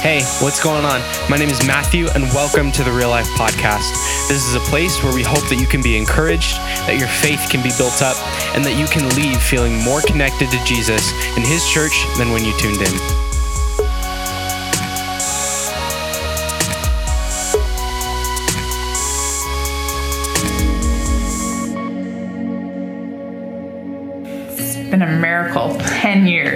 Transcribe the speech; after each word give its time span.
Hey, 0.00 0.22
what's 0.40 0.64
going 0.64 0.86
on? 0.86 1.02
My 1.28 1.36
name 1.36 1.50
is 1.50 1.62
Matthew, 1.66 2.08
and 2.14 2.24
welcome 2.32 2.72
to 2.72 2.82
the 2.82 2.90
Real 2.90 3.10
Life 3.10 3.28
Podcast. 3.36 3.92
This 4.28 4.48
is 4.48 4.54
a 4.54 4.60
place 4.60 5.02
where 5.02 5.14
we 5.14 5.22
hope 5.22 5.46
that 5.50 5.56
you 5.56 5.66
can 5.66 5.82
be 5.82 5.98
encouraged, 5.98 6.56
that 6.88 6.98
your 6.98 7.06
faith 7.06 7.50
can 7.50 7.62
be 7.62 7.68
built 7.76 8.00
up, 8.00 8.16
and 8.56 8.64
that 8.64 8.78
you 8.78 8.86
can 8.86 9.06
leave 9.14 9.42
feeling 9.42 9.76
more 9.84 10.00
connected 10.00 10.50
to 10.52 10.64
Jesus 10.64 11.12
and 11.36 11.44
His 11.44 11.68
church 11.68 11.92
than 12.16 12.32
when 12.32 12.46
you 12.46 12.56
tuned 12.56 12.80
in. 12.80 13.20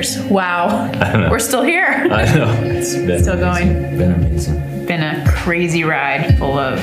Years. 0.05 0.31
Wow. 0.31 0.91
We're 1.31 1.39
still 1.39 1.63
here. 1.63 1.87
I 1.87 2.25
know. 2.35 2.53
It's 2.63 2.95
been 2.95 3.23
still 3.23 3.39
going. 3.39 3.97
Been 3.97 4.13
amazing. 4.13 4.87
Been 4.87 5.03
a 5.03 5.25
crazy 5.29 5.85
ride 5.85 6.39
full 6.39 6.59
of 6.59 6.79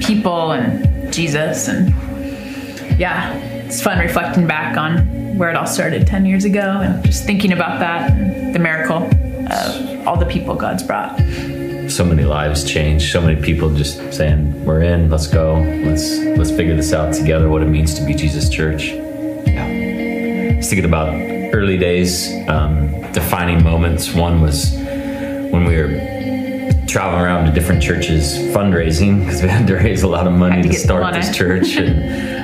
people 0.00 0.52
and 0.52 1.12
Jesus. 1.12 1.68
And 1.68 1.90
yeah, 2.98 3.34
it's 3.64 3.82
fun 3.82 3.98
reflecting 3.98 4.46
back 4.46 4.76
on 4.76 5.36
where 5.36 5.50
it 5.50 5.56
all 5.56 5.66
started 5.66 6.06
10 6.06 6.26
years 6.26 6.44
ago 6.44 6.80
and 6.82 7.04
just 7.04 7.24
thinking 7.24 7.52
about 7.52 7.80
that 7.80 8.52
the 8.52 8.58
miracle 8.58 9.08
of 9.50 10.06
all 10.06 10.16
the 10.16 10.26
people 10.26 10.54
God's 10.54 10.82
brought. 10.82 11.18
So 11.88 12.04
many 12.04 12.24
lives 12.24 12.64
changed. 12.64 13.10
So 13.12 13.20
many 13.20 13.40
people 13.40 13.74
just 13.74 14.14
saying, 14.14 14.64
"We're 14.64 14.82
in. 14.82 15.10
Let's 15.10 15.26
go. 15.26 15.56
Let's 15.84 16.18
let's 16.38 16.50
figure 16.50 16.76
this 16.76 16.92
out 16.92 17.12
together. 17.12 17.48
What 17.50 17.62
it 17.62 17.68
means 17.68 17.94
to 17.94 18.04
be 18.06 18.14
Jesus 18.14 18.48
Church." 18.48 18.94
was 20.62 20.70
thinking 20.70 20.84
about 20.84 21.31
early 21.52 21.76
days, 21.76 22.30
um, 22.48 22.90
defining 23.12 23.62
moments. 23.62 24.14
One 24.14 24.40
was 24.40 24.72
when 24.72 25.64
we 25.64 25.76
were 25.76 26.12
traveling 26.86 27.22
around 27.22 27.46
to 27.46 27.52
different 27.52 27.82
churches 27.82 28.34
fundraising 28.54 29.20
because 29.20 29.42
we 29.42 29.48
had 29.48 29.66
to 29.66 29.76
raise 29.76 30.02
a 30.02 30.08
lot 30.08 30.26
of 30.26 30.32
money 30.32 30.62
to, 30.62 30.68
to 30.68 30.74
start 30.74 31.14
this 31.14 31.34
church. 31.36 31.76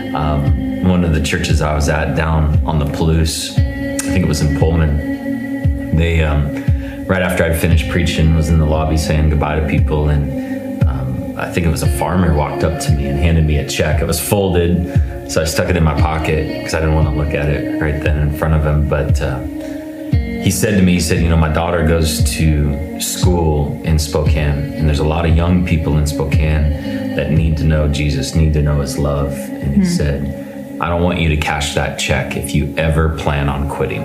And 0.08 0.16
um, 0.16 0.88
one 0.88 1.04
of 1.04 1.12
the 1.12 1.20
churches 1.20 1.60
I 1.60 1.74
was 1.74 1.88
at 1.90 2.16
down 2.16 2.64
on 2.66 2.78
the 2.78 2.86
Palouse, 2.86 3.52
I 3.52 3.98
think 3.98 4.24
it 4.24 4.28
was 4.28 4.40
in 4.40 4.58
Pullman, 4.58 5.96
they, 5.96 6.22
um, 6.22 6.64
right 7.04 7.20
after 7.20 7.44
I'd 7.44 7.58
finished 7.60 7.90
preaching, 7.90 8.34
was 8.34 8.48
in 8.48 8.58
the 8.58 8.64
lobby 8.64 8.96
saying 8.96 9.28
goodbye 9.30 9.60
to 9.60 9.68
people. 9.68 10.08
And 10.08 10.82
um, 10.84 11.34
I 11.36 11.52
think 11.52 11.66
it 11.66 11.70
was 11.70 11.82
a 11.82 11.98
farmer 11.98 12.34
walked 12.34 12.64
up 12.64 12.80
to 12.84 12.92
me 12.92 13.06
and 13.06 13.18
handed 13.18 13.44
me 13.44 13.58
a 13.58 13.68
check. 13.68 14.00
It 14.00 14.06
was 14.06 14.18
folded 14.18 14.86
so 15.28 15.42
I 15.42 15.44
stuck 15.44 15.68
it 15.68 15.76
in 15.76 15.84
my 15.84 16.00
pocket 16.00 16.58
because 16.58 16.74
I 16.74 16.80
didn't 16.80 16.94
want 16.94 17.08
to 17.08 17.14
look 17.14 17.34
at 17.34 17.48
it 17.48 17.80
right 17.80 18.02
then 18.02 18.28
in 18.28 18.36
front 18.36 18.54
of 18.54 18.64
him. 18.64 18.88
But 18.88 19.20
uh, 19.20 19.40
he 20.42 20.50
said 20.50 20.76
to 20.76 20.82
me, 20.82 20.94
he 20.94 21.00
said, 21.00 21.22
you 21.22 21.28
know, 21.28 21.36
my 21.36 21.52
daughter 21.52 21.86
goes 21.86 22.22
to 22.36 23.00
school 23.00 23.80
in 23.84 23.98
Spokane, 23.98 24.72
and 24.74 24.88
there's 24.88 25.00
a 25.00 25.04
lot 25.04 25.26
of 25.26 25.36
young 25.36 25.66
people 25.66 25.98
in 25.98 26.06
Spokane 26.06 27.16
that 27.16 27.30
need 27.30 27.56
to 27.58 27.64
know 27.64 27.88
Jesus, 27.88 28.34
need 28.34 28.54
to 28.54 28.62
know 28.62 28.80
his 28.80 28.98
love. 28.98 29.32
And 29.32 29.74
he 29.74 29.82
mm-hmm. 29.82 29.84
said, 29.84 30.80
I 30.80 30.88
don't 30.88 31.02
want 31.02 31.20
you 31.20 31.28
to 31.28 31.36
cash 31.36 31.74
that 31.74 31.98
check 31.98 32.36
if 32.36 32.54
you 32.54 32.74
ever 32.76 33.16
plan 33.18 33.48
on 33.48 33.68
quitting. 33.68 34.04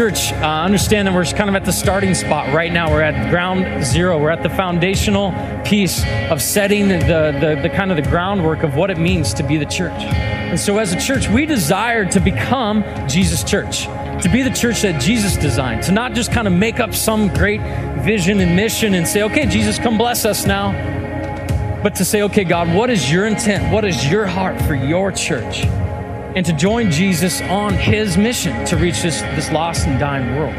Church, 0.00 0.32
uh, 0.32 0.62
understand 0.64 1.06
that 1.06 1.12
we're 1.12 1.26
kind 1.26 1.50
of 1.50 1.54
at 1.54 1.66
the 1.66 1.72
starting 1.72 2.14
spot 2.14 2.50
right 2.54 2.72
now. 2.72 2.90
We're 2.90 3.02
at 3.02 3.28
ground 3.28 3.84
zero. 3.84 4.18
We're 4.18 4.30
at 4.30 4.42
the 4.42 4.48
foundational 4.48 5.30
piece 5.62 6.02
of 6.30 6.40
setting 6.40 6.88
the, 6.88 7.36
the, 7.38 7.60
the 7.60 7.68
kind 7.68 7.90
of 7.90 7.98
the 7.98 8.10
groundwork 8.10 8.62
of 8.62 8.76
what 8.76 8.90
it 8.90 8.96
means 8.96 9.34
to 9.34 9.42
be 9.42 9.58
the 9.58 9.66
church. 9.66 9.92
And 9.92 10.58
so, 10.58 10.78
as 10.78 10.94
a 10.94 10.98
church, 10.98 11.28
we 11.28 11.44
desire 11.44 12.06
to 12.12 12.18
become 12.18 12.82
Jesus' 13.10 13.44
church, 13.44 13.84
to 14.22 14.30
be 14.32 14.40
the 14.40 14.48
church 14.48 14.80
that 14.80 15.02
Jesus 15.02 15.36
designed, 15.36 15.82
to 15.82 15.92
not 15.92 16.14
just 16.14 16.32
kind 16.32 16.46
of 16.46 16.54
make 16.54 16.80
up 16.80 16.94
some 16.94 17.28
great 17.34 17.60
vision 18.00 18.40
and 18.40 18.56
mission 18.56 18.94
and 18.94 19.06
say, 19.06 19.24
okay, 19.24 19.44
Jesus, 19.44 19.78
come 19.78 19.98
bless 19.98 20.24
us 20.24 20.46
now, 20.46 20.72
but 21.82 21.94
to 21.96 22.06
say, 22.06 22.22
okay, 22.22 22.44
God, 22.44 22.74
what 22.74 22.88
is 22.88 23.12
your 23.12 23.26
intent? 23.26 23.70
What 23.70 23.84
is 23.84 24.10
your 24.10 24.24
heart 24.24 24.62
for 24.62 24.74
your 24.74 25.12
church? 25.12 25.66
And 26.36 26.46
to 26.46 26.52
join 26.52 26.90
Jesus 26.90 27.40
on 27.42 27.74
his 27.74 28.16
mission 28.16 28.64
to 28.66 28.76
reach 28.76 29.02
this, 29.02 29.20
this 29.22 29.50
lost 29.50 29.86
and 29.86 29.98
dying 29.98 30.36
world. 30.36 30.54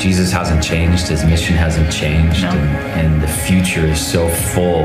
Jesus 0.00 0.32
hasn't 0.32 0.62
changed, 0.62 1.08
his 1.08 1.24
mission 1.24 1.54
hasn't 1.54 1.92
changed, 1.92 2.42
no. 2.42 2.50
and, 2.50 3.00
and, 3.00 3.22
the 3.22 3.28
future 3.28 3.86
is 3.86 4.04
so 4.04 4.28
full 4.28 4.84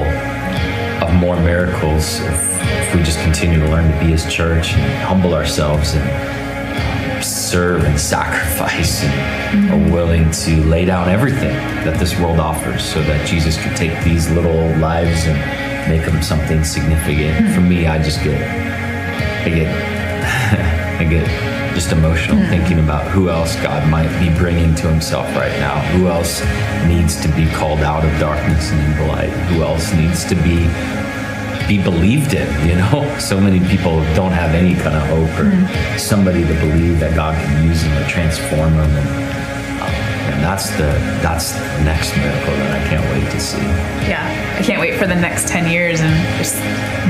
of 1.04 1.14
more 1.16 1.36
miracles 1.38 2.22
if, 2.22 2.62
if, 2.62 2.96
we 2.96 3.04
just 3.04 3.20
continue 3.20 3.60
to 3.60 3.70
learn 3.70 3.92
to 3.92 4.00
be 4.00 4.12
his 4.12 4.32
church 4.34 4.74
and 4.74 5.04
humble 5.04 5.34
ourselves 5.34 5.94
and 5.94 7.24
serve 7.24 7.84
and 7.84 8.00
sacrifice 8.00 9.04
and 9.04 9.70
mm-hmm. 9.70 9.74
are 9.74 9.94
willing 9.94 10.32
to 10.32 10.64
lay 10.66 10.86
down 10.86 11.10
everything 11.10 11.54
that 11.84 12.00
this 12.00 12.18
world 12.18 12.40
offers 12.40 12.84
so 12.84 13.02
that 13.02 13.28
Jesus 13.28 13.62
could 13.62 13.76
take 13.76 14.02
these 14.06 14.30
little 14.32 14.74
lives 14.78 15.26
and 15.26 15.59
make 15.90 16.06
them 16.06 16.22
something 16.22 16.64
significant. 16.64 17.36
Mm-hmm. 17.36 17.54
For 17.54 17.62
me, 17.62 17.88
I 17.88 18.02
just 18.02 18.24
get, 18.24 18.40
I 19.46 19.50
get, 19.50 19.68
I 21.02 21.04
get 21.04 21.28
just 21.74 21.92
emotional 21.92 22.38
mm-hmm. 22.38 22.50
thinking 22.50 22.80
about 22.80 23.10
who 23.10 23.30
else 23.30 23.56
God 23.58 23.90
might 23.90 24.12
be 24.20 24.30
bringing 24.38 24.76
to 24.76 24.88
Himself 24.88 25.26
right 25.36 25.58
now. 25.60 25.80
Who 25.94 26.08
else 26.08 26.42
needs 26.86 27.20
to 27.22 27.28
be 27.30 27.48
called 27.52 27.80
out 27.80 28.06
of 28.06 28.20
darkness 28.20 28.72
and 28.72 28.80
into 28.92 29.06
light? 29.08 29.34
Who 29.50 29.64
else 29.64 29.92
needs 29.94 30.24
to 30.26 30.36
be 30.36 30.70
be 31.68 31.82
believed 31.82 32.34
in? 32.34 32.50
You 32.70 32.76
know, 32.76 33.18
so 33.20 33.42
many 33.42 33.60
people 33.68 34.02
don't 34.14 34.32
have 34.32 34.54
any 34.54 34.76
kind 34.76 34.96
of 34.96 35.04
hope 35.08 35.40
or 35.40 35.50
mm-hmm. 35.50 35.98
somebody 35.98 36.44
to 36.46 36.54
believe 36.54 37.00
that 37.00 37.16
God 37.16 37.34
can 37.34 37.68
use 37.68 37.82
them 37.84 37.98
or 37.98 38.08
transform 38.08 38.78
them. 38.78 38.92
And, 38.92 39.39
and 40.40 40.48
that's 40.48 40.70
the 40.78 40.88
that's 41.20 41.52
the 41.52 41.84
next 41.84 42.16
miracle 42.16 42.54
that 42.54 42.72
I 42.72 42.88
can't 42.88 43.04
wait 43.12 43.30
to 43.30 43.40
see. 43.42 43.60
Yeah, 44.08 44.24
I 44.58 44.64
can't 44.64 44.80
wait 44.80 44.98
for 44.98 45.06
the 45.06 45.16
next 45.16 45.50
ten 45.50 45.70
years 45.70 46.00
and 46.00 46.16
just 46.38 46.56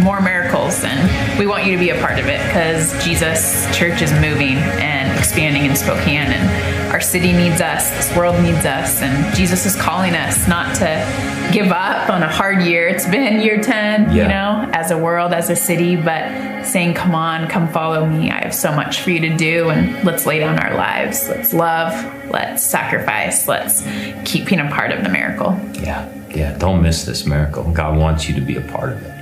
more 0.03 0.19
miracles. 0.19 0.83
And 0.83 1.37
we 1.37 1.45
want 1.45 1.63
you 1.63 1.73
to 1.73 1.77
be 1.77 1.91
a 1.91 2.01
part 2.01 2.17
of 2.17 2.25
it 2.25 2.43
because 2.47 2.91
Jesus 3.05 3.67
Church 3.77 4.01
is 4.01 4.11
moving 4.13 4.57
and 4.81 5.15
expanding 5.15 5.65
in 5.65 5.75
Spokane, 5.75 6.31
and 6.33 6.78
our 6.99 7.03
city 7.03 7.31
needs 7.31 7.61
us. 7.61 7.89
This 7.91 8.13
world 8.13 8.43
needs 8.43 8.65
us, 8.65 9.01
and 9.01 9.33
Jesus 9.33 9.65
is 9.65 9.73
calling 9.73 10.15
us 10.15 10.49
not 10.49 10.75
to 10.75 11.49
give 11.53 11.71
up 11.71 12.09
on 12.09 12.23
a 12.23 12.27
hard 12.27 12.61
year. 12.63 12.89
It's 12.89 13.07
been 13.07 13.39
year 13.39 13.61
ten, 13.61 14.13
yeah. 14.13 14.23
you 14.23 14.27
know, 14.27 14.69
as 14.73 14.91
a 14.91 14.97
world, 14.97 15.31
as 15.31 15.49
a 15.49 15.55
city, 15.55 15.95
but 15.95 16.65
saying, 16.65 16.95
"Come 16.95 17.15
on, 17.15 17.47
come 17.47 17.69
follow 17.69 18.05
me. 18.05 18.31
I 18.31 18.43
have 18.43 18.53
so 18.53 18.73
much 18.73 18.99
for 18.99 19.11
you 19.11 19.21
to 19.21 19.37
do, 19.37 19.69
and 19.69 20.03
let's 20.03 20.25
lay 20.25 20.39
down 20.39 20.59
our 20.59 20.75
lives. 20.75 21.29
Let's 21.29 21.53
love. 21.53 21.93
Let's 22.29 22.65
sacrifice. 22.65 23.47
Let's 23.47 23.81
keep 24.25 24.47
being 24.47 24.59
a 24.59 24.69
part 24.69 24.91
of 24.91 25.01
the 25.01 25.09
miracle." 25.09 25.57
Yeah, 25.75 26.05
yeah. 26.31 26.57
Don't 26.57 26.81
miss 26.81 27.05
this 27.05 27.25
miracle. 27.25 27.63
God 27.71 27.97
wants 27.97 28.27
you 28.27 28.35
to 28.35 28.41
be 28.41 28.57
a 28.57 28.61
part 28.61 28.91
of 28.91 29.01
it. 29.05 29.18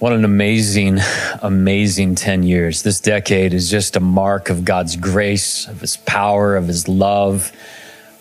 What 0.00 0.12
an 0.12 0.24
amazing, 0.24 0.98
amazing 1.40 2.16
10 2.16 2.42
years. 2.42 2.82
This 2.82 3.00
decade 3.00 3.54
is 3.54 3.70
just 3.70 3.94
a 3.94 4.00
mark 4.00 4.50
of 4.50 4.64
God's 4.64 4.96
grace, 4.96 5.68
of 5.68 5.80
His 5.80 5.96
power, 5.96 6.56
of 6.56 6.66
His 6.66 6.88
love. 6.88 7.52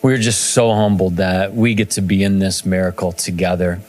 We're 0.03 0.19
just 0.19 0.51
so 0.51 0.71
humbled 0.71 1.15
that 1.15 1.55
we 1.55 1.73
get 1.73 1.89
to 1.91 2.01
be 2.01 2.23
in 2.23 2.37
this 2.37 2.63
miracle 2.63 3.11
together. 3.11 3.81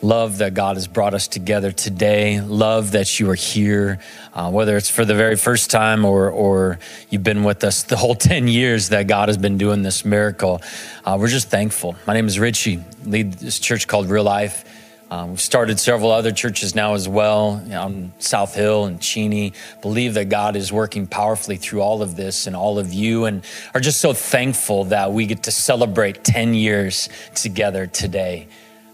Love 0.00 0.38
that 0.38 0.54
God 0.54 0.76
has 0.76 0.86
brought 0.86 1.12
us 1.12 1.28
together 1.28 1.72
today. 1.72 2.40
Love 2.40 2.92
that 2.92 3.20
you 3.20 3.28
are 3.28 3.34
here, 3.34 4.00
uh, 4.32 4.50
whether 4.50 4.74
it's 4.78 4.90
for 4.90 5.04
the 5.04 5.14
very 5.14 5.36
first 5.36 5.70
time 5.70 6.06
or, 6.06 6.30
or 6.30 6.78
you've 7.10 7.22
been 7.22 7.44
with 7.44 7.62
us 7.64 7.82
the 7.82 7.96
whole 7.96 8.14
10 8.16 8.48
years 8.48 8.88
that 8.88 9.08
God 9.08 9.28
has 9.28 9.36
been 9.36 9.58
doing 9.58 9.82
this 9.82 10.06
miracle. 10.06 10.62
Uh, 11.04 11.18
we're 11.20 11.28
just 11.28 11.50
thankful. 11.50 11.96
My 12.06 12.14
name 12.14 12.28
is 12.28 12.38
Richie, 12.38 12.82
lead 13.04 13.34
this 13.34 13.58
church 13.58 13.86
called 13.86 14.08
Real 14.08 14.24
Life. 14.24 14.64
Um, 15.08 15.30
we've 15.30 15.40
started 15.40 15.78
several 15.78 16.10
other 16.10 16.32
churches 16.32 16.74
now 16.74 16.94
as 16.94 17.08
well 17.08 17.62
on 17.72 18.12
South 18.18 18.56
Hill 18.56 18.86
and 18.86 19.00
Cheney. 19.00 19.52
Believe 19.80 20.14
that 20.14 20.28
God 20.28 20.56
is 20.56 20.72
working 20.72 21.06
powerfully 21.06 21.56
through 21.56 21.80
all 21.80 22.02
of 22.02 22.16
this 22.16 22.48
and 22.48 22.56
all 22.56 22.80
of 22.80 22.92
you, 22.92 23.24
and 23.24 23.44
are 23.72 23.80
just 23.80 24.00
so 24.00 24.12
thankful 24.12 24.84
that 24.86 25.12
we 25.12 25.26
get 25.26 25.44
to 25.44 25.52
celebrate 25.52 26.24
10 26.24 26.54
years 26.54 27.08
together 27.36 27.86
today. 27.86 28.48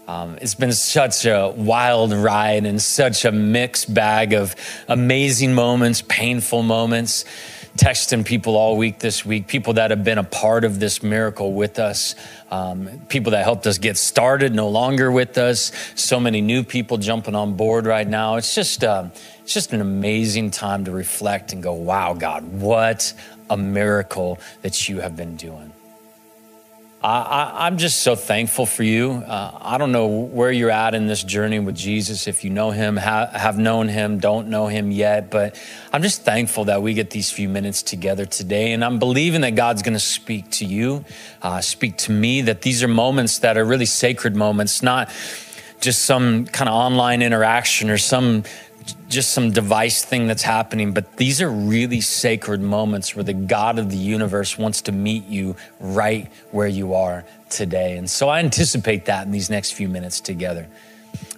Um, 0.07 0.37
it's 0.39 0.53
been 0.53 0.73
such 0.73 1.25
a 1.25 1.51
wild 1.55 2.13
ride 2.13 2.65
and 2.65 2.79
such 2.79 3.25
a 3.25 3.31
mixed 3.31 3.91
bag 3.91 4.33
of 4.33 4.55
amazing 4.87 5.53
moments, 5.53 6.03
painful 6.07 6.61
moments. 6.61 7.25
Texting 7.77 8.23
people 8.23 8.55
all 8.55 8.77
week 8.77 8.99
this 8.99 9.25
week, 9.25 9.47
people 9.47 9.73
that 9.73 9.89
have 9.89 10.03
been 10.03 10.19
a 10.19 10.23
part 10.23 10.63
of 10.63 10.79
this 10.79 11.01
miracle 11.01 11.53
with 11.53 11.79
us, 11.79 12.15
um, 12.51 12.87
people 13.09 13.31
that 13.31 13.43
helped 13.43 13.65
us 13.65 13.79
get 13.79 13.97
started, 13.97 14.53
no 14.53 14.69
longer 14.69 15.11
with 15.11 15.39
us. 15.39 15.71
So 15.95 16.19
many 16.19 16.39
new 16.39 16.63
people 16.63 16.97
jumping 16.97 17.33
on 17.33 17.55
board 17.55 17.87
right 17.87 18.07
now. 18.07 18.35
It's 18.35 18.53
just, 18.53 18.83
uh, 18.83 19.05
it's 19.41 19.55
just 19.55 19.73
an 19.73 19.81
amazing 19.81 20.51
time 20.51 20.85
to 20.85 20.91
reflect 20.91 21.51
and 21.51 21.63
go, 21.63 21.73
"Wow, 21.73 22.13
God, 22.13 22.43
what 22.43 23.11
a 23.49 23.57
miracle 23.57 24.39
that 24.61 24.87
you 24.87 24.99
have 24.99 25.15
been 25.15 25.35
doing." 25.35 25.73
I, 27.03 27.67
am 27.67 27.77
just 27.77 27.99
so 27.99 28.15
thankful 28.15 28.65
for 28.65 28.83
you. 28.83 29.11
Uh, 29.11 29.57
I 29.59 29.77
don't 29.77 29.91
know 29.91 30.07
where 30.07 30.51
you're 30.51 30.71
at 30.71 30.95
in 30.95 31.05
this 31.05 31.21
journey 31.21 31.59
with 31.59 31.75
Jesus, 31.75 32.27
if 32.27 32.45
you 32.45 32.49
know 32.49 32.71
him, 32.71 32.95
ha- 32.95 33.29
have 33.33 33.57
known 33.57 33.89
him, 33.89 34.19
don't 34.19 34.47
know 34.47 34.67
him 34.67 34.89
yet, 34.89 35.29
but 35.29 35.59
I'm 35.91 36.01
just 36.01 36.21
thankful 36.21 36.65
that 36.65 36.81
we 36.81 36.93
get 36.93 37.09
these 37.09 37.29
few 37.29 37.49
minutes 37.49 37.83
together 37.83 38.25
today. 38.25 38.71
And 38.71 38.85
I'm 38.85 38.99
believing 38.99 39.41
that 39.41 39.55
God's 39.55 39.81
going 39.81 39.95
to 39.95 39.99
speak 39.99 40.49
to 40.51 40.65
you, 40.65 41.03
uh, 41.41 41.59
speak 41.59 41.97
to 41.99 42.11
me, 42.13 42.41
that 42.43 42.61
these 42.61 42.81
are 42.83 42.87
moments 42.87 43.39
that 43.39 43.57
are 43.57 43.65
really 43.65 43.85
sacred 43.85 44.35
moments, 44.35 44.81
not 44.81 45.11
just 45.81 46.03
some 46.03 46.45
kind 46.45 46.69
of 46.69 46.73
online 46.73 47.21
interaction 47.21 47.89
or 47.89 47.97
some 47.97 48.43
just 49.09 49.31
some 49.31 49.51
device 49.51 50.03
thing 50.03 50.27
that's 50.27 50.43
happening, 50.43 50.93
but 50.93 51.17
these 51.17 51.41
are 51.41 51.49
really 51.49 52.01
sacred 52.01 52.61
moments 52.61 53.15
where 53.15 53.23
the 53.23 53.33
God 53.33 53.79
of 53.79 53.89
the 53.89 53.97
universe 53.97 54.57
wants 54.57 54.81
to 54.83 54.91
meet 54.91 55.25
you 55.25 55.55
right 55.79 56.31
where 56.51 56.67
you 56.67 56.93
are 56.93 57.25
today. 57.49 57.97
And 57.97 58.09
so 58.09 58.29
I 58.29 58.39
anticipate 58.39 59.05
that 59.05 59.25
in 59.25 59.31
these 59.31 59.49
next 59.49 59.71
few 59.71 59.87
minutes 59.87 60.19
together. 60.19 60.67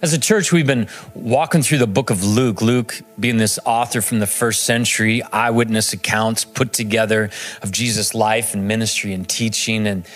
As 0.02 0.12
a 0.12 0.18
church, 0.18 0.52
we've 0.52 0.66
been 0.66 0.88
walking 1.14 1.62
through 1.62 1.78
the 1.78 1.86
book 1.86 2.10
of 2.10 2.22
Luke, 2.22 2.60
Luke 2.60 3.02
being 3.18 3.38
this 3.38 3.58
author 3.64 4.00
from 4.00 4.20
the 4.20 4.26
first 4.26 4.64
century, 4.64 5.22
eyewitness 5.22 5.92
accounts 5.92 6.44
put 6.44 6.72
together 6.72 7.30
of 7.62 7.72
Jesus' 7.72 8.14
life 8.14 8.54
and 8.54 8.68
ministry 8.68 9.12
and 9.12 9.28
teaching. 9.28 9.86
And 9.86 10.06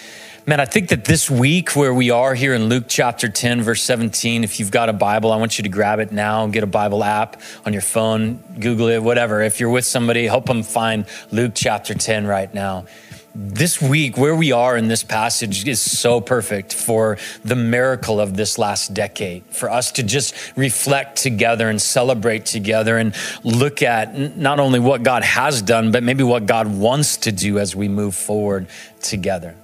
Man, 0.46 0.58
I 0.58 0.64
think 0.64 0.88
that 0.88 1.04
this 1.04 1.30
week 1.30 1.76
where 1.76 1.92
we 1.92 2.10
are 2.10 2.34
here 2.34 2.54
in 2.54 2.70
Luke 2.70 2.84
chapter 2.88 3.28
10, 3.28 3.60
verse 3.60 3.82
17, 3.82 4.42
if 4.42 4.58
you've 4.58 4.70
got 4.70 4.88
a 4.88 4.92
Bible, 4.94 5.32
I 5.32 5.36
want 5.36 5.58
you 5.58 5.64
to 5.64 5.68
grab 5.68 5.98
it 5.98 6.12
now, 6.12 6.44
and 6.44 6.52
get 6.52 6.62
a 6.62 6.66
Bible 6.66 7.04
app 7.04 7.40
on 7.66 7.74
your 7.74 7.82
phone, 7.82 8.42
Google 8.58 8.88
it, 8.88 9.02
whatever. 9.02 9.42
If 9.42 9.60
you're 9.60 9.70
with 9.70 9.84
somebody, 9.84 10.26
help 10.26 10.46
them 10.46 10.62
find 10.62 11.04
Luke 11.30 11.52
chapter 11.54 11.92
10 11.92 12.26
right 12.26 12.52
now. 12.54 12.86
This 13.34 13.82
week, 13.82 14.16
where 14.16 14.34
we 14.34 14.50
are 14.50 14.78
in 14.78 14.88
this 14.88 15.04
passage 15.04 15.68
is 15.68 15.80
so 15.80 16.22
perfect 16.22 16.72
for 16.72 17.18
the 17.44 17.54
miracle 17.54 18.18
of 18.18 18.34
this 18.34 18.56
last 18.56 18.94
decade, 18.94 19.44
for 19.50 19.70
us 19.70 19.92
to 19.92 20.02
just 20.02 20.34
reflect 20.56 21.16
together 21.18 21.68
and 21.68 21.80
celebrate 21.80 22.46
together 22.46 22.96
and 22.96 23.14
look 23.44 23.82
at 23.82 24.36
not 24.38 24.58
only 24.58 24.80
what 24.80 25.02
God 25.02 25.22
has 25.22 25.60
done, 25.60 25.92
but 25.92 26.02
maybe 26.02 26.24
what 26.24 26.46
God 26.46 26.66
wants 26.66 27.18
to 27.18 27.30
do 27.30 27.58
as 27.58 27.76
we 27.76 27.88
move 27.88 28.14
forward 28.14 28.68
together. 29.02 29.54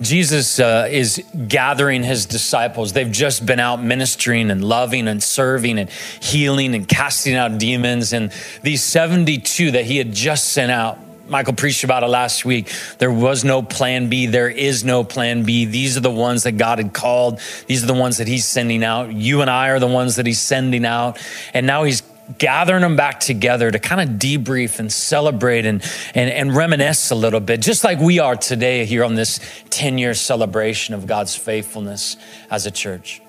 Jesus 0.00 0.58
uh, 0.58 0.88
is 0.90 1.22
gathering 1.46 2.02
his 2.02 2.26
disciples. 2.26 2.92
They've 2.92 3.10
just 3.10 3.44
been 3.44 3.60
out 3.60 3.82
ministering 3.82 4.50
and 4.50 4.64
loving 4.64 5.08
and 5.08 5.22
serving 5.22 5.78
and 5.78 5.90
healing 5.90 6.74
and 6.74 6.88
casting 6.88 7.34
out 7.34 7.58
demons. 7.58 8.12
And 8.12 8.32
these 8.62 8.82
72 8.82 9.72
that 9.72 9.84
he 9.84 9.98
had 9.98 10.12
just 10.12 10.52
sent 10.52 10.72
out, 10.72 10.98
Michael 11.28 11.52
preached 11.52 11.84
about 11.84 12.02
it 12.02 12.08
last 12.08 12.44
week. 12.44 12.72
There 12.98 13.12
was 13.12 13.44
no 13.44 13.62
plan 13.62 14.08
B. 14.08 14.26
There 14.26 14.48
is 14.48 14.84
no 14.84 15.04
plan 15.04 15.44
B. 15.44 15.64
These 15.64 15.96
are 15.96 16.00
the 16.00 16.10
ones 16.10 16.42
that 16.42 16.52
God 16.52 16.78
had 16.78 16.92
called. 16.92 17.40
These 17.66 17.84
are 17.84 17.86
the 17.86 17.94
ones 17.94 18.16
that 18.16 18.26
he's 18.26 18.46
sending 18.46 18.82
out. 18.82 19.12
You 19.12 19.42
and 19.42 19.50
I 19.50 19.68
are 19.68 19.78
the 19.78 19.86
ones 19.86 20.16
that 20.16 20.26
he's 20.26 20.40
sending 20.40 20.84
out. 20.84 21.24
And 21.54 21.66
now 21.66 21.84
he's 21.84 22.02
gathering 22.38 22.82
them 22.82 22.96
back 22.96 23.20
together 23.20 23.70
to 23.70 23.78
kind 23.78 24.00
of 24.00 24.16
debrief 24.18 24.78
and 24.78 24.92
celebrate 24.92 25.66
and, 25.66 25.82
and, 26.14 26.30
and 26.30 26.54
reminisce 26.54 27.10
a 27.10 27.14
little 27.14 27.40
bit, 27.40 27.60
just 27.60 27.84
like 27.84 27.98
we 27.98 28.18
are 28.18 28.36
today 28.36 28.84
here 28.84 29.04
on 29.04 29.14
this 29.14 29.40
10 29.70 29.98
year 29.98 30.14
celebration 30.14 30.94
of 30.94 31.06
God's 31.06 31.36
faithfulness 31.36 32.16
as 32.50 32.66
a 32.66 32.70
church. 32.70 33.20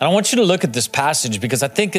And 0.00 0.10
I 0.10 0.12
want 0.12 0.32
you 0.32 0.38
to 0.38 0.44
look 0.44 0.64
at 0.64 0.72
this 0.72 0.88
passage 0.88 1.40
because 1.40 1.62
I 1.62 1.68
think 1.68 1.96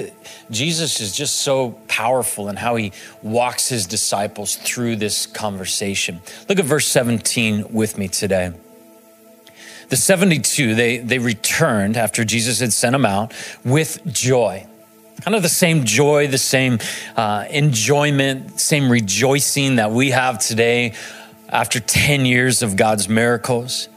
Jesus 0.52 1.00
is 1.00 1.16
just 1.16 1.38
so 1.38 1.72
powerful 1.88 2.50
in 2.50 2.56
how 2.56 2.76
he 2.76 2.92
walks 3.22 3.70
his 3.70 3.88
disciples 3.88 4.58
through 4.58 4.98
this 4.98 5.26
conversation. 5.26 6.22
Look 6.50 6.60
at 6.60 6.66
verse 6.66 6.88
17 6.88 7.74
with 7.74 7.98
me 7.98 8.10
today. 8.10 8.54
The 9.90 9.96
72, 9.96 10.76
they, 10.76 10.98
they 10.98 11.20
returned 11.20 11.96
after 11.96 12.26
Jesus 12.26 12.60
had 12.60 12.74
sent 12.74 12.94
them 12.94 13.06
out 13.06 13.34
with 13.64 14.02
joy 14.12 14.68
kind 15.22 15.36
of 15.36 15.44
the 15.44 15.50
same 15.50 15.86
joy, 15.86 16.28
the 16.28 16.38
same 16.38 16.80
uh, 17.16 17.46
enjoyment, 17.50 18.60
same 18.60 18.92
rejoicing 18.92 19.78
that 19.78 19.92
we 19.92 20.12
have 20.12 20.40
today 20.40 20.94
after 21.50 21.80
10 21.80 22.26
years 22.26 22.62
of 22.62 22.76
God's 22.76 23.08
miracles. 23.08 23.88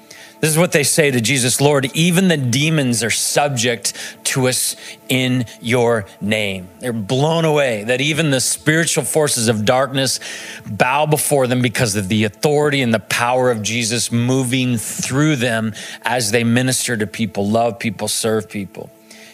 This 0.40 0.50
is 0.50 0.58
what 0.58 0.70
they 0.70 0.84
say 0.84 1.10
to 1.10 1.20
Jesus 1.20 1.60
Lord, 1.60 1.90
even 1.96 2.28
the 2.28 2.36
demons 2.36 3.02
are 3.02 3.10
subject 3.10 3.94
to 4.24 4.46
us 4.46 4.76
in 5.08 5.46
your 5.60 6.06
name. 6.20 6.68
They're 6.78 6.92
blown 6.92 7.44
away 7.44 7.84
that 7.84 8.00
even 8.00 8.30
the 8.30 8.40
spiritual 8.40 9.04
forces 9.04 9.48
of 9.48 9.64
darkness 9.64 10.20
bow 10.64 11.06
before 11.06 11.48
them 11.48 11.60
because 11.60 11.96
of 11.96 12.08
the 12.08 12.24
authority 12.24 12.82
and 12.82 12.94
the 12.94 13.00
power 13.00 13.50
of 13.50 13.62
Jesus 13.62 14.12
moving 14.12 14.76
through 14.76 15.36
them 15.36 15.74
as 16.02 16.30
they 16.30 16.44
minister 16.44 16.96
to 16.96 17.06
people, 17.06 17.48
love 17.48 17.80
people, 17.80 18.06
serve 18.06 18.48
people. 18.48 18.90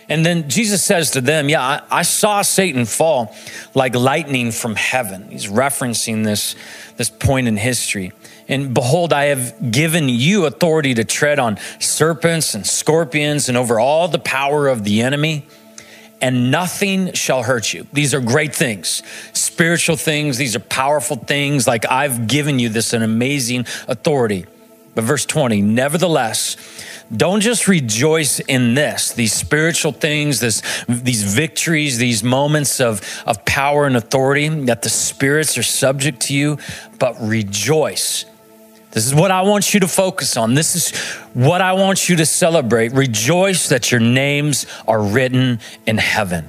And 0.08 0.24
then 0.24 0.48
Jesus 0.48 0.82
says 0.82 1.12
to 1.12 1.20
them, 1.20 1.48
Yeah, 1.48 1.62
I, 1.62 1.82
I, 1.90 2.02
saw 2.02 2.42
Satan 2.42 2.84
fall 2.84 3.34
like 3.74 3.94
lightning 3.94 4.52
from 4.52 4.74
heaven. 4.74 5.30
He's 5.30 5.46
referencing 5.46 6.24
this, 6.24 6.56
this 6.96 7.10
point 7.10 7.48
in 7.48 7.56
history. 7.56 8.12
And 8.46 8.74
behold, 8.74 9.12
I 9.12 9.26
have 9.26 9.72
given 9.72 10.08
you 10.08 10.44
authority 10.44 10.94
to 10.94 11.04
tread 11.04 11.38
on 11.38 11.58
serpents 11.80 12.54
and 12.54 12.66
scorpions 12.66 13.48
and 13.48 13.56
over 13.56 13.80
all 13.80 14.08
the 14.08 14.18
power 14.18 14.68
of 14.68 14.84
the 14.84 15.00
enemy, 15.00 15.46
and 16.20 16.50
nothing 16.50 17.12
shall 17.12 17.42
hurt 17.42 17.72
you. 17.72 17.86
These 17.92 18.12
are 18.12 18.20
great 18.20 18.54
things, 18.54 19.02
spiritual 19.32 19.96
things. 19.96 20.36
These 20.36 20.54
are 20.56 20.60
powerful 20.60 21.16
things. 21.16 21.66
Like 21.66 21.90
I've 21.90 22.26
given 22.26 22.58
you 22.58 22.68
this 22.68 22.92
an 22.92 23.02
amazing 23.02 23.66
authority. 23.88 24.46
But 24.94 25.04
verse 25.04 25.26
20, 25.26 25.60
nevertheless, 25.60 26.56
don't 27.14 27.40
just 27.40 27.68
rejoice 27.68 28.40
in 28.40 28.74
this, 28.74 29.12
these 29.12 29.32
spiritual 29.32 29.92
things, 29.92 30.40
this, 30.40 30.62
these 30.88 31.22
victories, 31.22 31.98
these 31.98 32.24
moments 32.24 32.80
of, 32.80 33.02
of 33.26 33.44
power 33.44 33.86
and 33.86 33.96
authority 33.96 34.48
that 34.48 34.82
the 34.82 34.88
spirits 34.88 35.58
are 35.58 35.62
subject 35.62 36.20
to 36.22 36.34
you, 36.34 36.58
but 36.98 37.16
rejoice. 37.20 38.24
This 38.92 39.06
is 39.06 39.14
what 39.14 39.32
I 39.32 39.42
want 39.42 39.74
you 39.74 39.80
to 39.80 39.88
focus 39.88 40.36
on. 40.36 40.54
This 40.54 40.76
is 40.76 40.96
what 41.34 41.60
I 41.60 41.72
want 41.72 42.08
you 42.08 42.16
to 42.16 42.26
celebrate. 42.26 42.92
Rejoice 42.92 43.68
that 43.68 43.90
your 43.90 44.00
names 44.00 44.66
are 44.86 45.02
written 45.02 45.58
in 45.84 45.98
heaven. 45.98 46.48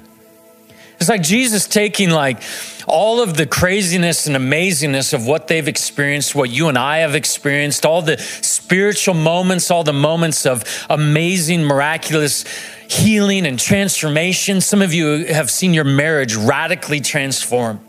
It's 1.05 1.09
like 1.11 1.21
Jesus 1.21 1.67
taking 1.67 2.09
like 2.09 2.41
all 2.87 3.21
of 3.21 3.37
the 3.37 3.45
craziness 3.45 4.25
and 4.25 4.35
amazingness 4.35 5.13
of 5.13 5.27
what 5.27 5.47
they've 5.47 5.67
experienced, 5.67 6.33
what 6.33 6.49
you 6.49 6.67
and 6.67 6.79
I 6.79 6.97
have 6.97 7.13
experienced, 7.13 7.85
all 7.85 8.01
the 8.01 8.17
spiritual 8.17 9.13
moments, 9.13 9.69
all 9.69 9.83
the 9.83 9.93
moments 9.93 10.47
of 10.47 10.63
amazing, 10.89 11.63
miraculous 11.63 12.43
healing 12.89 13.45
and 13.45 13.59
transformation. 13.59 14.61
Some 14.61 14.81
of 14.81 14.95
you 14.95 15.25
have 15.25 15.51
seen 15.51 15.75
your 15.75 15.83
marriage 15.83 16.35
radically 16.35 17.01
transform. 17.01 17.84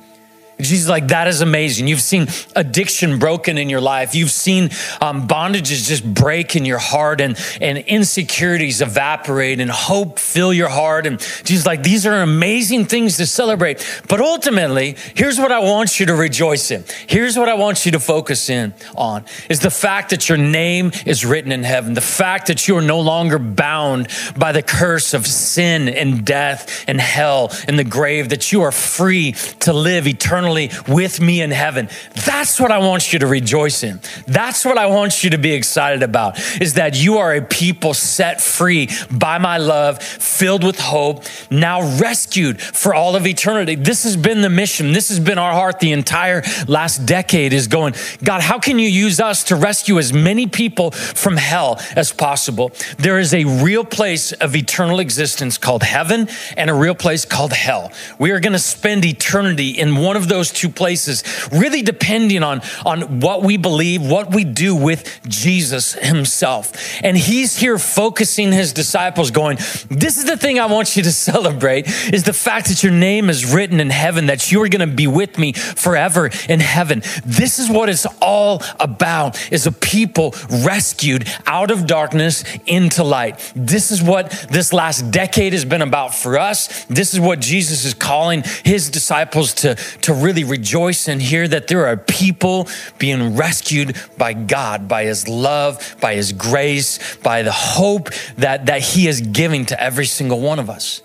Jesus 0.58 0.88
like, 0.88 1.08
that 1.08 1.28
is 1.28 1.42
amazing. 1.42 1.86
You've 1.86 2.00
seen 2.00 2.28
addiction 2.54 3.18
broken 3.18 3.58
in 3.58 3.68
your 3.68 3.82
life. 3.82 4.14
You've 4.14 4.30
seen 4.30 4.70
um, 5.02 5.28
bondages 5.28 5.86
just 5.86 6.02
break 6.02 6.56
in 6.56 6.64
your 6.64 6.78
heart 6.78 7.20
and, 7.20 7.38
and 7.60 7.76
insecurities 7.78 8.80
evaporate 8.80 9.60
and 9.60 9.70
hope 9.70 10.18
fill 10.18 10.54
your 10.54 10.70
heart. 10.70 11.06
And 11.06 11.20
Jesus 11.44 11.66
like, 11.66 11.82
these 11.82 12.06
are 12.06 12.22
amazing 12.22 12.86
things 12.86 13.18
to 13.18 13.26
celebrate. 13.26 13.86
But 14.08 14.22
ultimately, 14.22 14.96
here's 15.14 15.38
what 15.38 15.52
I 15.52 15.58
want 15.58 16.00
you 16.00 16.06
to 16.06 16.14
rejoice 16.14 16.70
in. 16.70 16.84
Here's 17.06 17.36
what 17.36 17.50
I 17.50 17.54
want 17.54 17.84
you 17.84 17.92
to 17.92 18.00
focus 18.00 18.48
in 18.48 18.72
on 18.96 19.26
is 19.50 19.60
the 19.60 19.70
fact 19.70 20.08
that 20.10 20.26
your 20.28 20.38
name 20.38 20.90
is 21.04 21.26
written 21.26 21.52
in 21.52 21.64
heaven. 21.64 21.92
The 21.92 22.00
fact 22.00 22.46
that 22.46 22.66
you 22.66 22.78
are 22.78 22.82
no 22.82 23.00
longer 23.00 23.38
bound 23.38 24.08
by 24.38 24.52
the 24.52 24.62
curse 24.62 25.12
of 25.12 25.26
sin 25.26 25.90
and 25.90 26.24
death 26.24 26.84
and 26.88 26.98
hell 26.98 27.52
and 27.68 27.78
the 27.78 27.84
grave, 27.84 28.30
that 28.30 28.52
you 28.52 28.62
are 28.62 28.72
free 28.72 29.32
to 29.60 29.74
live 29.74 30.06
eternally 30.06 30.45
eternally 30.46 30.70
with 30.88 31.20
me 31.20 31.40
in 31.40 31.50
heaven. 31.50 31.88
That's 32.24 32.60
what 32.60 32.70
I 32.70 32.78
want 32.78 33.12
you 33.12 33.18
to 33.20 33.26
rejoice 33.26 33.82
in. 33.82 34.00
That's 34.26 34.64
what 34.64 34.78
I 34.78 34.86
want 34.86 35.24
you 35.24 35.30
to 35.30 35.38
be 35.38 35.52
excited 35.52 36.02
about 36.02 36.38
is 36.60 36.74
that 36.74 36.96
you 36.96 37.18
are 37.18 37.34
a 37.34 37.42
people 37.42 37.94
set 37.94 38.40
free 38.40 38.88
by 39.10 39.38
my 39.38 39.58
love, 39.58 40.02
filled 40.02 40.64
with 40.64 40.78
hope, 40.78 41.24
now 41.50 41.98
rescued 41.98 42.60
for 42.60 42.94
all 42.94 43.16
of 43.16 43.26
eternity. 43.26 43.74
This 43.74 44.04
has 44.04 44.16
been 44.16 44.40
the 44.40 44.50
mission. 44.50 44.92
This 44.92 45.08
has 45.08 45.20
been 45.20 45.38
our 45.38 45.52
heart 45.52 45.80
the 45.80 45.92
entire 45.92 46.42
last 46.68 47.06
decade 47.06 47.52
is 47.52 47.68
going, 47.68 47.94
God, 48.22 48.40
how 48.42 48.58
can 48.58 48.78
you 48.78 48.88
use 48.88 49.20
us 49.20 49.44
to 49.44 49.56
rescue 49.56 49.98
as 49.98 50.12
many 50.12 50.46
people 50.46 50.90
from 50.90 51.36
hell 51.36 51.80
as 51.94 52.12
possible? 52.12 52.72
There 52.98 53.18
is 53.18 53.34
a 53.34 53.44
real 53.44 53.84
place 53.84 54.32
of 54.32 54.54
eternal 54.54 55.00
existence 55.00 55.58
called 55.58 55.82
heaven 55.82 56.28
and 56.56 56.70
a 56.70 56.74
real 56.74 56.94
place 56.94 57.24
called 57.24 57.52
hell. 57.52 57.92
We 58.18 58.30
are 58.30 58.40
going 58.40 58.52
to 58.52 58.58
spend 58.58 59.04
eternity 59.04 59.70
in 59.70 59.96
one 59.96 60.16
of 60.16 60.28
those 60.28 60.35
two 60.44 60.68
places, 60.68 61.22
really 61.52 61.82
depending 61.82 62.42
on, 62.42 62.60
on 62.84 63.20
what 63.20 63.42
we 63.42 63.56
believe, 63.56 64.02
what 64.02 64.34
we 64.34 64.44
do 64.44 64.74
with 64.74 65.20
Jesus 65.28 65.94
himself. 65.94 66.72
And 67.02 67.16
he's 67.16 67.56
here 67.56 67.78
focusing 67.78 68.52
his 68.52 68.72
disciples, 68.72 69.30
going, 69.30 69.56
This 69.88 70.18
is 70.18 70.24
the 70.24 70.36
thing 70.36 70.58
I 70.58 70.66
want 70.66 70.96
you 70.96 71.02
to 71.02 71.12
celebrate 71.26 71.86
is 72.12 72.24
the 72.24 72.32
fact 72.32 72.68
that 72.68 72.82
your 72.82 72.92
name 72.92 73.30
is 73.30 73.52
written 73.52 73.80
in 73.80 73.90
heaven, 73.90 74.26
that 74.26 74.50
you 74.52 74.62
are 74.62 74.68
going 74.68 74.88
to 74.88 74.94
be 74.94 75.06
with 75.06 75.38
me 75.38 75.52
forever 75.52 76.30
in 76.48 76.60
heaven. 76.60 77.02
This 77.24 77.58
is 77.58 77.70
what 77.70 77.88
it's 77.88 78.06
all 78.20 78.62
about 78.78 79.52
is 79.52 79.66
a 79.66 79.72
people 79.72 80.34
rescued 80.64 81.26
out 81.46 81.70
of 81.70 81.86
darkness 81.86 82.44
into 82.66 83.02
light. 83.02 83.52
This 83.54 83.90
is 83.90 84.02
what 84.02 84.30
this 84.50 84.72
last 84.72 85.10
decade 85.10 85.52
has 85.52 85.64
been 85.64 85.82
about 85.82 86.14
for 86.14 86.38
us. 86.38 86.84
This 86.86 87.14
is 87.14 87.20
what 87.20 87.40
Jesus 87.40 87.84
is 87.84 87.94
calling 87.94 88.42
his 88.64 88.90
disciples 88.90 89.54
to, 89.54 89.74
to 90.02 90.14
really 90.26 90.42
rejoice 90.42 91.06
and 91.06 91.22
hear 91.22 91.46
that 91.46 91.68
there 91.68 91.86
are 91.86 91.96
people 91.96 92.68
being 92.98 93.36
rescued 93.36 93.96
by 94.18 94.32
God, 94.32 94.88
by 94.88 95.04
his 95.04 95.28
love, 95.28 95.96
by 96.00 96.16
his 96.16 96.32
grace, 96.32 97.16
by 97.18 97.42
the 97.42 97.52
hope 97.52 98.10
that, 98.36 98.66
that 98.66 98.82
he 98.82 99.06
is 99.06 99.20
giving 99.20 99.64
to 99.66 99.80
every 99.80 100.04
single 100.04 100.40
one 100.40 100.58
of 100.58 100.68
us. 100.68 101.00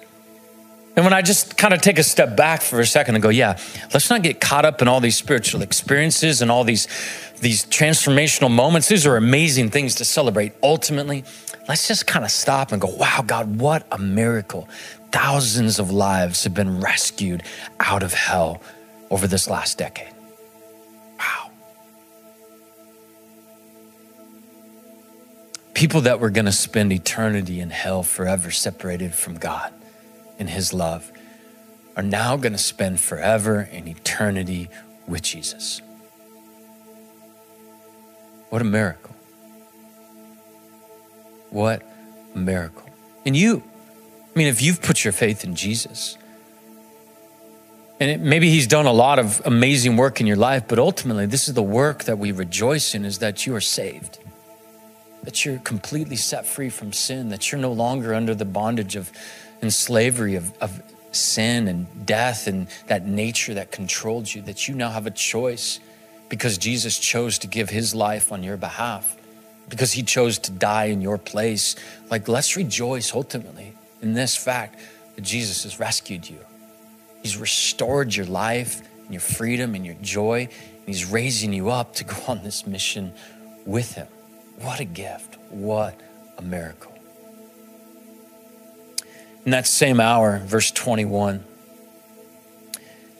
And 0.95 1.05
when 1.05 1.13
I 1.13 1.21
just 1.21 1.55
kind 1.55 1.73
of 1.73 1.81
take 1.81 1.99
a 1.99 2.03
step 2.03 2.35
back 2.35 2.63
for 2.63 2.79
a 2.81 2.85
second 2.85 3.15
and 3.15 3.21
go, 3.21 3.29
yeah, 3.29 3.57
let's 3.93 4.09
not 4.09 4.23
get 4.23 4.41
caught 4.41 4.65
up 4.65 4.81
in 4.81 4.87
all 4.87 4.99
these 4.99 5.15
spiritual 5.15 5.61
experiences 5.61 6.41
and 6.41 6.49
all 6.51 6.63
these, 6.63 6.87
these 7.39 7.63
transformational 7.65 8.51
moments. 8.51 8.89
These 8.89 9.05
are 9.05 9.15
amazing 9.15 9.69
things 9.69 9.95
to 9.95 10.05
celebrate. 10.05 10.53
Ultimately, 10.63 11.23
let's 11.69 11.87
just 11.87 12.07
kind 12.07 12.25
of 12.25 12.31
stop 12.31 12.71
and 12.71 12.81
go, 12.81 12.89
wow, 12.89 13.23
God, 13.25 13.59
what 13.61 13.85
a 13.91 13.99
miracle. 13.99 14.67
Thousands 15.11 15.77
of 15.79 15.91
lives 15.91 16.43
have 16.43 16.55
been 16.55 16.81
rescued 16.81 17.43
out 17.79 18.01
of 18.03 18.13
hell 18.13 18.61
over 19.11 19.27
this 19.27 19.49
last 19.49 19.77
decade. 19.77 20.13
Wow. 21.19 21.51
People 25.73 26.01
that 26.01 26.19
were 26.19 26.29
going 26.29 26.45
to 26.45 26.51
spend 26.51 26.91
eternity 26.93 27.59
in 27.59 27.69
hell 27.69 28.01
forever 28.01 28.49
separated 28.49 29.13
from 29.13 29.37
God 29.37 29.73
in 30.39 30.47
his 30.47 30.73
love 30.73 31.11
are 31.95 32.03
now 32.03 32.37
going 32.37 32.53
to 32.53 32.57
spend 32.57 33.01
forever 33.01 33.61
in 33.61 33.87
eternity 33.87 34.69
with 35.07 35.21
Jesus. 35.21 35.81
What 38.49 38.61
a 38.61 38.65
miracle. 38.65 39.15
What 41.49 41.83
a 42.33 42.37
miracle. 42.37 42.89
And 43.25 43.35
you, 43.35 43.61
I 44.33 44.39
mean, 44.39 44.47
if 44.47 44.61
you've 44.61 44.81
put 44.81 45.03
your 45.03 45.11
faith 45.11 45.43
in 45.43 45.53
Jesus, 45.53 46.17
and 48.01 48.09
it, 48.09 48.19
maybe 48.19 48.49
he's 48.49 48.65
done 48.65 48.87
a 48.87 48.91
lot 48.91 49.19
of 49.19 49.43
amazing 49.45 49.95
work 49.95 50.19
in 50.19 50.25
your 50.25 50.35
life, 50.35 50.63
but 50.67 50.79
ultimately, 50.79 51.27
this 51.27 51.47
is 51.47 51.53
the 51.53 51.61
work 51.61 52.05
that 52.05 52.17
we 52.17 52.31
rejoice 52.31 52.95
in 52.95 53.05
is 53.05 53.19
that 53.19 53.45
you 53.45 53.53
are 53.53 53.61
saved, 53.61 54.17
that 55.21 55.45
you're 55.45 55.59
completely 55.59 56.15
set 56.15 56.47
free 56.47 56.71
from 56.71 56.93
sin, 56.93 57.29
that 57.29 57.51
you're 57.51 57.61
no 57.61 57.71
longer 57.71 58.15
under 58.15 58.33
the 58.33 58.43
bondage 58.43 58.95
of 58.95 59.11
and 59.61 59.71
slavery 59.71 60.33
of, 60.33 60.51
of 60.59 60.81
sin 61.11 61.67
and 61.67 62.07
death 62.07 62.47
and 62.47 62.65
that 62.87 63.05
nature 63.05 63.53
that 63.53 63.71
controlled 63.71 64.33
you, 64.33 64.41
that 64.41 64.67
you 64.67 64.73
now 64.73 64.89
have 64.89 65.05
a 65.05 65.11
choice 65.11 65.79
because 66.27 66.57
Jesus 66.57 66.97
chose 66.97 67.37
to 67.37 67.47
give 67.47 67.69
his 67.69 67.93
life 67.93 68.31
on 68.31 68.41
your 68.41 68.57
behalf, 68.57 69.15
because 69.69 69.91
he 69.91 70.01
chose 70.01 70.39
to 70.39 70.51
die 70.51 70.85
in 70.85 71.01
your 71.01 71.19
place. 71.19 71.75
Like, 72.09 72.27
let's 72.27 72.57
rejoice 72.57 73.13
ultimately 73.13 73.73
in 74.01 74.15
this 74.15 74.35
fact 74.35 74.79
that 75.15 75.21
Jesus 75.21 75.61
has 75.61 75.79
rescued 75.79 76.27
you. 76.27 76.39
He's 77.21 77.37
restored 77.37 78.15
your 78.15 78.25
life 78.25 78.81
and 79.03 79.13
your 79.13 79.21
freedom 79.21 79.75
and 79.75 79.85
your 79.85 79.95
joy, 80.01 80.47
and 80.49 80.85
he's 80.85 81.05
raising 81.05 81.53
you 81.53 81.69
up 81.69 81.95
to 81.95 82.03
go 82.03 82.15
on 82.27 82.43
this 82.43 82.65
mission 82.65 83.13
with 83.65 83.93
him. 83.93 84.07
What 84.59 84.79
a 84.79 84.85
gift. 84.85 85.37
What 85.49 85.99
a 86.37 86.41
miracle. 86.41 86.93
In 89.45 89.51
that 89.51 89.65
same 89.65 89.99
hour, 89.99 90.39
verse 90.39 90.71
21, 90.71 91.43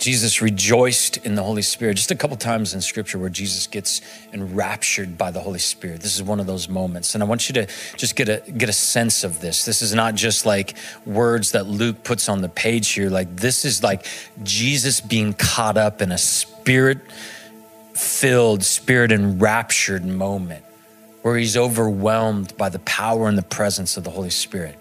Jesus 0.02 0.42
rejoiced 0.42 1.18
in 1.18 1.36
the 1.36 1.44
Holy 1.44 1.62
Spirit. 1.62 1.94
Just 1.94 2.10
a 2.10 2.16
couple 2.16 2.36
times 2.36 2.74
in 2.74 2.82
scripture 2.82 3.20
where 3.20 3.30
Jesus 3.30 3.68
gets 3.68 4.02
enraptured 4.34 5.16
by 5.16 5.30
the 5.30 5.40
Holy 5.40 5.60
Spirit. 5.60 6.02
This 6.02 6.16
is 6.16 6.24
one 6.24 6.40
of 6.40 6.48
those 6.48 6.68
moments. 6.68 7.14
And 7.14 7.24
I 7.24 7.28
want 7.28 7.48
you 7.48 7.54
to 7.54 7.68
just 7.98 8.16
get 8.16 8.28
a 8.28 8.52
get 8.52 8.68
a 8.68 8.74
sense 8.74 9.24
of 9.24 9.42
this. 9.42 9.64
This 9.64 9.84
is 9.84 9.94
not 9.94 10.16
just 10.16 10.44
like 10.44 10.76
words 11.06 11.52
that 11.52 11.68
Luke 11.68 12.04
puts 12.04 12.30
on 12.30 12.42
the 12.42 12.50
page 12.50 12.90
here. 12.90 13.12
Like 13.12 13.36
this 13.36 13.64
is 13.64 13.84
like 13.84 14.08
Jesus 14.42 15.02
being 15.02 15.36
caught 15.36 15.78
up 15.78 16.02
in 16.02 16.12
a 16.12 16.18
spirit 16.18 16.98
filled, 17.94 18.64
spirit 18.64 19.12
enraptured 19.12 20.04
moment 20.04 20.66
where 21.22 21.38
he's 21.38 21.56
overwhelmed 21.56 22.58
by 22.58 22.70
the 22.70 22.80
power 22.80 23.28
and 23.28 23.38
the 23.38 23.44
presence 23.44 23.98
of 23.98 24.04
the 24.04 24.10
Holy 24.10 24.32
Spirit. 24.32 24.80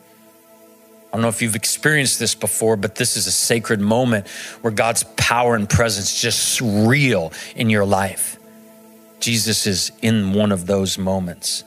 I 1.12 1.16
don't 1.16 1.22
know 1.22 1.28
if 1.28 1.42
you've 1.42 1.56
experienced 1.56 2.18
this 2.18 2.34
before, 2.34 2.76
but 2.76 2.94
this 2.94 3.16
is 3.16 3.26
a 3.26 3.32
sacred 3.32 3.80
moment 3.80 4.28
where 4.60 4.72
God's 4.72 5.02
power 5.16 5.56
and 5.56 5.68
presence 5.68 6.20
just 6.20 6.60
real 6.60 7.32
in 7.56 7.68
your 7.68 7.84
life. 7.84 8.38
Jesus 9.18 9.66
is 9.66 9.92
in 10.02 10.32
one 10.32 10.52
of 10.52 10.66
those 10.66 10.98
moments. 10.98 11.64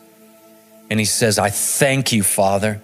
And 0.89 0.99
he 0.99 1.05
says, 1.05 1.37
I 1.37 1.49
thank 1.49 2.11
you, 2.13 2.23
Father 2.23 2.81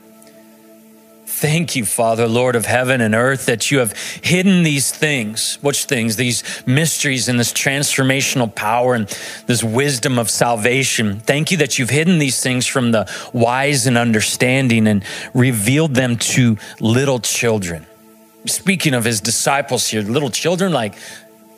Thank 1.40 1.78
you, 1.78 1.86
Father, 1.86 2.28
Lord 2.28 2.58
of 2.58 2.66
heaven 2.66 3.00
and 3.00 3.16
earth, 3.16 3.46
that 3.46 3.72
you 3.72 3.80
have 3.80 3.94
hidden 3.94 4.64
these 4.64 4.92
things. 4.92 5.58
Which 5.62 5.86
things? 5.86 6.18
These 6.18 6.44
mysteries 6.66 7.30
and 7.30 7.40
this 7.40 7.54
transformational 7.54 8.54
power 8.54 8.94
and 8.94 9.08
this 9.46 9.64
wisdom 9.64 10.20
of 10.20 10.30
salvation. 10.30 11.22
Thank 11.22 11.52
you 11.52 11.56
that 11.60 11.80
you've 11.80 11.92
hidden 11.92 12.20
these 12.20 12.44
things 12.44 12.68
from 12.68 12.92
the 12.92 13.10
wise 13.32 13.88
and 13.88 13.98
understanding 13.98 14.86
and 14.86 15.02
revealed 15.34 15.94
them 15.94 16.18
to 16.18 16.58
little 16.82 17.20
children. 17.20 17.86
Speaking 18.46 18.94
of 18.94 19.06
his 19.06 19.22
disciples 19.22 19.88
here, 19.88 20.02
little 20.02 20.32
children, 20.32 20.74
like 20.74 20.96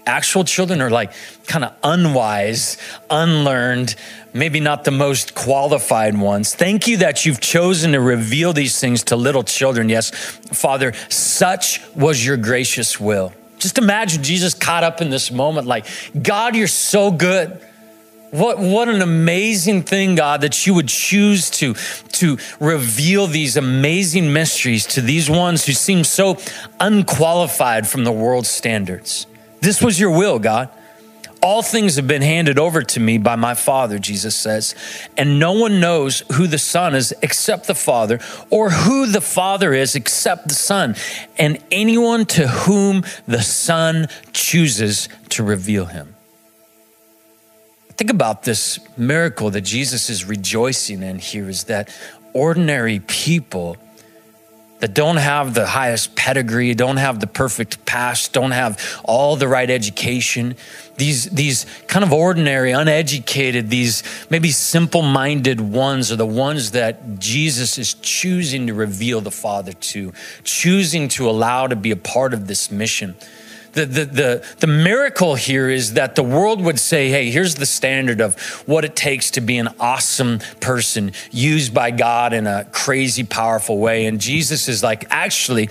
actual 0.06 0.44
children, 0.44 0.82
are 0.82 0.90
like 0.90 1.14
kind 1.48 1.64
of 1.64 1.74
unwise, 1.84 2.78
unlearned, 3.10 3.96
maybe 4.34 4.60
not 4.60 4.84
the 4.84 4.92
most 4.92 5.36
qualified 5.36 6.18
ones. 6.18 6.56
Thank 6.56 6.88
you 6.88 6.98
that 6.98 7.26
you've 7.26 7.40
chosen 7.40 7.92
to 7.94 8.00
reveal 8.00 8.54
these 8.54 8.80
things 8.80 9.04
to 9.06 9.16
little 9.16 9.44
children. 9.44 9.90
Yes, 9.90 10.10
Father, 10.12 10.94
such 11.10 11.82
was 11.96 12.26
your 12.26 12.38
gracious 12.38 13.00
will. 13.00 13.34
Just 13.58 13.78
imagine 13.78 14.24
Jesus 14.24 14.54
caught 14.54 14.84
up 14.84 15.02
in 15.02 15.10
this 15.10 15.32
moment 15.32 15.68
like, 15.68 15.86
God, 16.20 16.56
you're 16.56 16.68
so 16.68 17.12
good. 17.12 17.62
What, 18.32 18.60
what 18.60 18.88
an 18.88 19.02
amazing 19.02 19.84
thing, 19.84 20.16
God, 20.16 20.42
that 20.42 20.66
you 20.66 20.74
would 20.74 20.88
choose 20.88 21.50
to, 21.52 21.74
to 22.14 22.38
reveal 22.62 23.28
these 23.28 23.58
amazing 23.58 24.32
mysteries 24.32 24.86
to 24.88 25.02
these 25.02 25.30
ones 25.30 25.66
who 25.66 25.74
seem 25.74 26.06
so 26.06 26.38
unqualified 26.80 27.88
from 27.88 28.06
the 28.06 28.12
world's 28.12 28.50
standards. 28.50 29.28
This 29.62 29.82
was 29.82 30.00
your 30.00 30.12
will, 30.12 30.40
God. 30.40 30.70
All 31.44 31.64
things 31.64 31.96
have 31.96 32.08
been 32.08 32.22
handed 32.22 32.60
over 32.60 32.84
to 32.84 33.00
me 33.00 33.18
by 33.18 33.36
my 33.36 33.56
Father, 33.56 33.98
Jesus 33.98 34.36
says, 34.36 34.76
and 35.18 35.40
no 35.40 35.54
one 35.54 35.80
knows 35.80 36.22
who 36.34 36.46
the 36.46 36.60
Son 36.60 36.94
is 36.94 37.16
except 37.24 37.66
the 37.66 37.74
Father, 37.74 38.20
or 38.52 38.70
who 38.70 39.08
the 39.08 39.22
Father 39.22 39.74
is 39.74 39.96
except 39.96 40.48
the 40.48 40.54
Son, 40.54 40.96
and 41.40 41.58
anyone 41.72 42.26
to 42.28 42.48
whom 42.48 43.04
the 43.28 43.42
Son 43.42 44.08
chooses 44.34 45.10
to 45.30 45.44
reveal 45.44 45.86
him. 45.86 46.16
Think 47.98 48.12
about 48.12 48.44
this 48.44 48.80
miracle 48.96 49.50
that 49.52 49.62
Jesus 49.62 50.12
is 50.12 50.26
rejoicing 50.26 51.02
in 51.02 51.18
here 51.18 51.50
is 51.50 51.66
that 51.66 51.90
ordinary 52.34 53.00
people 53.00 53.78
that 54.82 54.96
don't 54.96 55.18
have 55.18 55.54
the 55.54 55.68
highest 55.68 56.16
pedigree, 56.16 56.74
don't 56.74 56.98
have 56.98 57.20
the 57.20 57.28
perfect 57.28 57.86
past, 57.86 58.34
don't 58.34 58.52
have 58.52 59.00
all 59.04 59.36
the 59.36 59.48
right 59.48 59.70
education. 59.70 60.56
These, 60.98 61.30
these 61.30 61.68
kind 61.88 62.04
of 62.04 62.12
ordinary, 62.12 62.72
uneducated, 62.72 63.70
these 63.70 64.04
maybe 64.32 64.50
simple 64.50 65.04
minded 65.04 65.62
ones 65.62 66.12
are 66.12 66.16
the 66.16 66.26
ones 66.26 66.72
that 66.72 67.20
Jesus 67.20 67.78
is 67.78 67.94
choosing 67.94 68.68
to 68.68 68.74
reveal 68.74 69.22
the 69.22 69.32
Father 69.32 69.74
to, 69.74 70.14
choosing 70.44 71.08
to 71.10 71.30
allow 71.30 71.68
to 71.68 71.76
be 71.76 71.92
a 71.92 71.96
part 71.96 72.34
of 72.34 72.48
this 72.48 72.72
mission 72.72 73.16
the, 73.74 73.86
the, 73.86 74.06
the, 74.06 74.46
the 74.60 74.68
miracle 74.68 75.36
here 75.36 75.70
is 75.70 75.94
that 75.94 76.16
the 76.16 76.24
world 76.24 76.62
would 76.62 76.80
say, 76.80 77.10
hey, 77.10 77.32
here's 77.32 77.56
the 77.56 77.66
standard 77.66 78.22
of 78.22 78.40
what 78.68 78.84
it 78.86 78.96
takes 78.96 79.32
to 79.32 79.42
be 79.42 79.58
an 79.58 79.70
awesome 79.80 80.40
person 80.60 81.14
used 81.32 81.74
by 81.74 81.92
God 81.92 82.34
in 82.34 82.48
a 82.48 82.66
crazy, 82.72 83.24
powerful 83.24 83.78
way. 83.78 84.06
And 84.06 84.20
Jesus 84.20 84.68
is 84.68 84.84
like, 84.84 85.06
actually, 85.10 85.70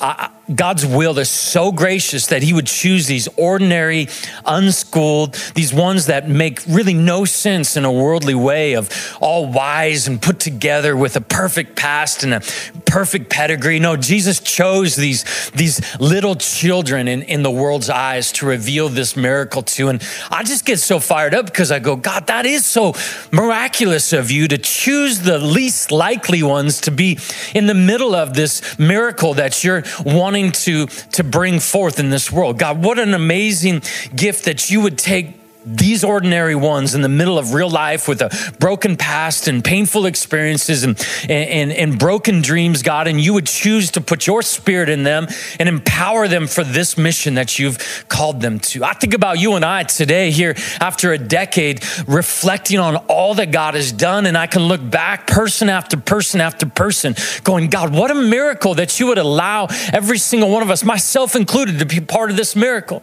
I, 0.00 0.30
God's 0.54 0.86
will 0.86 1.18
is 1.18 1.28
so 1.28 1.72
gracious 1.72 2.26
that 2.28 2.42
he 2.42 2.52
would 2.52 2.66
choose 2.66 3.06
these 3.06 3.28
ordinary, 3.36 4.08
unschooled, 4.46 5.34
these 5.54 5.74
ones 5.74 6.06
that 6.06 6.28
make 6.28 6.60
really 6.66 6.94
no 6.94 7.24
sense 7.24 7.76
in 7.76 7.84
a 7.84 7.92
worldly 7.92 8.34
way 8.34 8.74
of 8.74 8.90
all 9.20 9.46
wise 9.46 10.08
and 10.08 10.20
put 10.20 10.40
together 10.40 10.96
with 10.96 11.16
a 11.16 11.20
perfect 11.20 11.76
past 11.76 12.22
and 12.22 12.32
a 12.32 12.40
perfect 12.86 13.28
pedigree. 13.28 13.78
No, 13.78 13.96
Jesus 13.96 14.40
chose 14.40 14.96
these, 14.96 15.50
these 15.50 15.80
little 16.00 16.34
children 16.34 17.08
in, 17.08 17.22
in 17.22 17.42
the 17.42 17.50
world's 17.50 17.90
eyes 17.90 18.32
to 18.32 18.46
reveal 18.46 18.88
this 18.88 19.16
miracle 19.16 19.62
to. 19.62 19.88
And 19.88 20.02
I 20.30 20.42
just 20.44 20.64
get 20.64 20.78
so 20.78 20.98
fired 20.98 21.34
up 21.34 21.46
because 21.46 21.70
I 21.70 21.78
go, 21.78 21.96
God, 21.96 22.26
that 22.28 22.46
is 22.46 22.64
so 22.64 22.94
miraculous 23.32 24.12
of 24.12 24.30
you 24.30 24.48
to 24.48 24.58
choose 24.58 25.20
the 25.20 25.38
least 25.38 25.90
likely 25.90 26.42
ones 26.42 26.80
to 26.82 26.90
be 26.90 27.18
in 27.54 27.66
the 27.66 27.74
middle 27.74 28.14
of 28.14 28.34
this 28.34 28.78
miracle 28.78 29.34
that 29.34 29.62
you're 29.62 29.82
wanting 30.04 30.37
wanting 30.38 30.52
to, 30.52 30.86
to 31.12 31.24
bring 31.24 31.60
forth 31.60 31.98
in 31.98 32.10
this 32.10 32.30
world. 32.30 32.58
God, 32.58 32.82
what 32.82 32.98
an 32.98 33.14
amazing 33.14 33.82
gift 34.14 34.44
that 34.44 34.70
you 34.70 34.80
would 34.80 34.98
take 34.98 35.37
these 35.64 36.04
ordinary 36.04 36.54
ones 36.54 36.94
in 36.94 37.02
the 37.02 37.08
middle 37.08 37.38
of 37.38 37.52
real 37.52 37.68
life 37.68 38.08
with 38.08 38.22
a 38.22 38.54
broken 38.58 38.96
past 38.96 39.48
and 39.48 39.64
painful 39.64 40.06
experiences 40.06 40.84
and, 40.84 40.98
and, 41.28 41.72
and, 41.72 41.98
broken 41.98 42.40
dreams, 42.40 42.82
God, 42.82 43.08
and 43.08 43.20
you 43.20 43.34
would 43.34 43.46
choose 43.46 43.90
to 43.92 44.00
put 44.00 44.26
your 44.26 44.42
spirit 44.42 44.88
in 44.88 45.02
them 45.02 45.26
and 45.58 45.68
empower 45.68 46.28
them 46.28 46.46
for 46.46 46.62
this 46.62 46.96
mission 46.96 47.34
that 47.34 47.58
you've 47.58 48.06
called 48.08 48.40
them 48.40 48.60
to. 48.60 48.84
I 48.84 48.92
think 48.92 49.14
about 49.14 49.40
you 49.40 49.54
and 49.54 49.64
I 49.64 49.82
today 49.82 50.30
here 50.30 50.54
after 50.80 51.12
a 51.12 51.18
decade 51.18 51.84
reflecting 52.06 52.78
on 52.78 52.96
all 53.08 53.34
that 53.34 53.50
God 53.50 53.74
has 53.74 53.90
done, 53.90 54.26
and 54.26 54.38
I 54.38 54.46
can 54.46 54.62
look 54.62 54.88
back 54.88 55.26
person 55.26 55.68
after 55.68 55.96
person 55.96 56.40
after 56.40 56.66
person 56.66 57.14
going, 57.42 57.68
God, 57.68 57.92
what 57.92 58.10
a 58.10 58.14
miracle 58.14 58.74
that 58.74 58.98
you 59.00 59.08
would 59.08 59.18
allow 59.18 59.66
every 59.92 60.18
single 60.18 60.50
one 60.50 60.62
of 60.62 60.70
us, 60.70 60.84
myself 60.84 61.34
included, 61.34 61.80
to 61.80 61.86
be 61.86 62.00
part 62.00 62.30
of 62.30 62.36
this 62.36 62.54
miracle. 62.54 63.02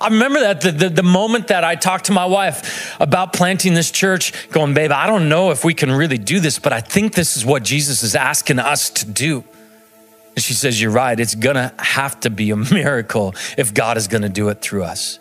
I 0.00 0.08
remember 0.08 0.40
that 0.40 0.60
the, 0.60 0.70
the, 0.70 0.88
the, 0.88 1.02
moment 1.02 1.48
that 1.48 1.64
I 1.64 1.74
talked 1.74 2.06
to 2.06 2.12
my 2.12 2.24
wife 2.24 2.96
about 3.00 3.32
planting 3.32 3.74
this 3.74 3.90
church, 3.90 4.48
going, 4.50 4.72
babe, 4.72 4.92
I 4.92 5.08
don't 5.08 5.28
know 5.28 5.50
if 5.50 5.64
we 5.64 5.74
can 5.74 5.90
really 5.90 6.18
do 6.18 6.38
this, 6.38 6.60
but 6.60 6.72
I 6.72 6.80
think 6.80 7.14
this 7.14 7.36
is 7.36 7.44
what 7.44 7.64
Jesus 7.64 8.04
is 8.04 8.14
asking 8.14 8.60
us 8.60 8.90
to 8.90 9.06
do. 9.06 9.42
And 10.36 10.42
she 10.44 10.54
says, 10.54 10.80
You're 10.80 10.92
right. 10.92 11.18
It's 11.18 11.34
going 11.34 11.56
to 11.56 11.74
have 11.78 12.20
to 12.20 12.30
be 12.30 12.50
a 12.50 12.56
miracle 12.72 13.34
if 13.56 13.74
God 13.74 13.96
is 13.96 14.06
going 14.06 14.22
to 14.22 14.28
do 14.28 14.50
it 14.50 14.60
through 14.60 14.84
us. 14.84 15.18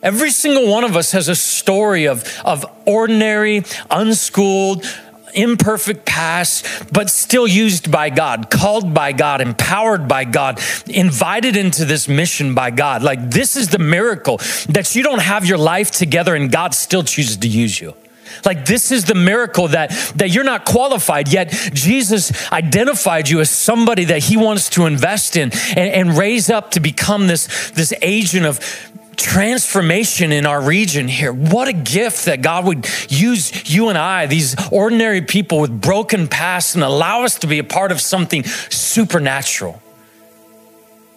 Every 0.00 0.30
single 0.30 0.70
one 0.70 0.84
of 0.84 0.96
us 0.96 1.10
has 1.12 1.28
a 1.28 1.34
story 1.34 2.06
of, 2.06 2.24
of 2.44 2.64
ordinary, 2.86 3.64
unschooled, 3.90 4.84
imperfect 5.34 6.04
past, 6.04 6.92
but 6.92 7.10
still 7.10 7.46
used 7.46 7.90
by 7.90 8.10
God, 8.10 8.50
called 8.50 8.92
by 8.94 9.12
God, 9.12 9.40
empowered 9.40 10.08
by 10.08 10.24
God, 10.24 10.60
invited 10.86 11.56
into 11.56 11.84
this 11.84 12.08
mission 12.08 12.54
by 12.54 12.70
God. 12.70 13.02
Like, 13.02 13.30
this 13.30 13.56
is 13.56 13.68
the 13.68 13.78
miracle 13.78 14.38
that 14.68 14.94
you 14.94 15.02
don't 15.02 15.22
have 15.22 15.46
your 15.46 15.58
life 15.58 15.90
together 15.90 16.34
and 16.34 16.50
God 16.50 16.74
still 16.74 17.02
chooses 17.02 17.36
to 17.38 17.48
use 17.48 17.80
you. 17.80 17.94
Like 18.44 18.64
this 18.66 18.90
is 18.90 19.04
the 19.04 19.14
miracle 19.14 19.68
that 19.68 19.90
that 20.16 20.30
you're 20.30 20.44
not 20.44 20.64
qualified 20.64 21.28
yet. 21.28 21.50
Jesus 21.72 22.32
identified 22.52 23.28
you 23.28 23.40
as 23.40 23.50
somebody 23.50 24.04
that 24.04 24.24
He 24.24 24.36
wants 24.36 24.70
to 24.70 24.86
invest 24.86 25.36
in 25.36 25.50
and, 25.76 26.10
and 26.10 26.18
raise 26.18 26.50
up 26.50 26.70
to 26.72 26.80
become 26.80 27.26
this 27.26 27.70
this 27.70 27.92
agent 28.02 28.46
of 28.46 28.60
transformation 29.20 30.32
in 30.32 30.46
our 30.46 30.60
region 30.60 31.08
here. 31.08 31.32
What 31.32 31.68
a 31.68 31.72
gift 31.72 32.24
that 32.24 32.42
God 32.42 32.64
would 32.64 32.88
use 33.08 33.72
you 33.72 33.88
and 33.88 33.98
I, 33.98 34.26
these 34.26 34.56
ordinary 34.72 35.22
people 35.22 35.60
with 35.60 35.80
broken 35.80 36.28
pasts, 36.28 36.74
and 36.74 36.82
allow 36.82 37.22
us 37.24 37.38
to 37.40 37.46
be 37.46 37.58
a 37.58 37.64
part 37.64 37.92
of 37.92 38.00
something 38.00 38.44
supernatural. 38.44 39.82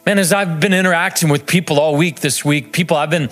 Man, 0.05 0.19
as 0.19 0.33
I've 0.33 0.59
been 0.59 0.73
interacting 0.73 1.29
with 1.29 1.45
people 1.45 1.79
all 1.79 1.95
week 1.95 2.19
this 2.19 2.43
week, 2.43 2.73
people 2.73 2.97
I've 2.97 3.09
been, 3.09 3.29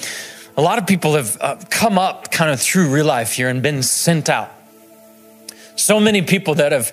a 0.56 0.62
lot 0.62 0.78
of 0.78 0.88
people 0.88 1.16
have 1.16 1.38
uh, 1.42 1.58
come 1.70 1.98
up 1.98 2.32
kind 2.32 2.50
of 2.50 2.62
through 2.62 2.94
real 2.94 3.06
life 3.06 3.34
here 3.34 3.50
and 3.50 3.62
been 3.62 3.84
sent 3.84 4.30
out. 4.30 4.50
So 5.76 6.00
many 6.00 6.22
people 6.22 6.56
that 6.56 6.72
have 6.72 6.92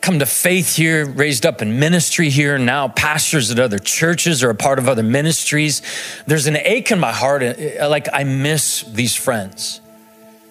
come 0.00 0.18
to 0.18 0.26
faith 0.26 0.76
here, 0.76 1.06
raised 1.06 1.44
up 1.44 1.62
in 1.62 1.78
ministry 1.78 2.30
here, 2.30 2.58
now 2.58 2.88
pastors 2.88 3.50
at 3.50 3.58
other 3.58 3.78
churches 3.78 4.42
or 4.42 4.50
a 4.50 4.54
part 4.54 4.78
of 4.78 4.88
other 4.88 5.02
ministries. 5.02 5.82
There's 6.26 6.46
an 6.46 6.56
ache 6.56 6.90
in 6.90 6.98
my 6.98 7.12
heart, 7.12 7.42
uh, 7.42 7.88
like 7.88 8.08
I 8.12 8.24
miss 8.24 8.82
these 8.82 9.14
friends. 9.14 9.80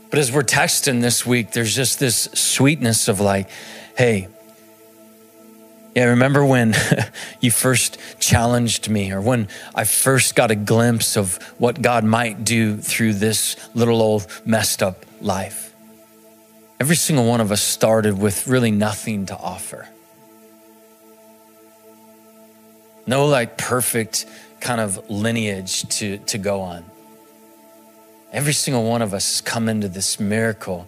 But 0.10 0.19
as 0.19 0.31
we're 0.31 0.43
texting 0.43 1.01
this 1.01 1.25
week, 1.25 1.51
there's 1.51 1.75
just 1.75 1.99
this 1.99 2.29
sweetness 2.34 3.08
of 3.08 3.19
like, 3.19 3.49
hey, 3.97 4.27
yeah, 5.95 6.05
remember 6.05 6.45
when 6.45 6.75
you 7.39 7.51
first 7.51 7.97
challenged 8.19 8.89
me, 8.89 9.13
or 9.13 9.21
when 9.21 9.47
I 9.73 9.86
first 9.86 10.36
got 10.36 10.51
a 10.51 10.55
glimpse 10.55 11.15
of 11.15 11.38
what 11.58 11.81
God 11.81 12.03
might 12.03 12.43
do 12.43 12.75
through 12.75 13.13
this 13.13 13.55
little 13.73 14.01
old 14.01 14.27
messed 14.45 14.84
up 14.84 15.05
life? 15.21 15.64
Every 16.79 16.95
single 16.95 17.25
one 17.25 17.41
of 17.41 17.51
us 17.51 17.61
started 17.61 18.19
with 18.19 18.47
really 18.47 18.71
nothing 18.71 19.27
to 19.27 19.38
offer. 19.38 19.88
No, 23.07 23.27
like, 23.27 23.57
perfect 23.57 24.25
kind 24.59 24.81
of 24.81 25.09
lineage 25.09 25.88
to, 25.99 26.17
to 26.17 26.38
go 26.38 26.61
on. 26.61 26.83
Every 28.33 28.53
single 28.53 28.83
one 28.83 29.01
of 29.01 29.13
us 29.13 29.31
has 29.31 29.41
come 29.41 29.69
into 29.69 29.88
this 29.88 30.19
miracle 30.19 30.88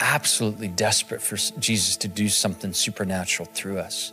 absolutely 0.00 0.68
desperate 0.68 1.20
for 1.20 1.36
Jesus 1.58 1.96
to 1.98 2.08
do 2.08 2.28
something 2.28 2.72
supernatural 2.72 3.48
through 3.52 3.78
us. 3.78 4.12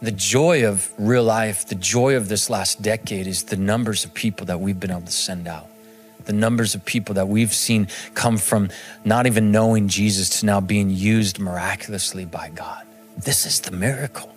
The 0.00 0.12
joy 0.12 0.66
of 0.66 0.92
real 0.98 1.24
life, 1.24 1.66
the 1.66 1.74
joy 1.74 2.16
of 2.16 2.28
this 2.28 2.48
last 2.48 2.80
decade 2.80 3.26
is 3.26 3.44
the 3.44 3.56
numbers 3.56 4.04
of 4.04 4.14
people 4.14 4.46
that 4.46 4.60
we've 4.60 4.78
been 4.78 4.90
able 4.90 5.02
to 5.02 5.12
send 5.12 5.48
out 5.48 5.68
the 6.26 6.32
numbers 6.32 6.74
of 6.74 6.84
people 6.84 7.14
that 7.14 7.28
we've 7.28 7.54
seen 7.54 7.88
come 8.14 8.36
from 8.36 8.68
not 9.04 9.26
even 9.26 9.50
knowing 9.50 9.88
Jesus 9.88 10.40
to 10.40 10.46
now 10.46 10.60
being 10.60 10.90
used 10.90 11.38
miraculously 11.38 12.24
by 12.24 12.50
God. 12.50 12.86
This 13.16 13.46
is 13.46 13.60
the 13.60 13.70
miracle. 13.70 14.32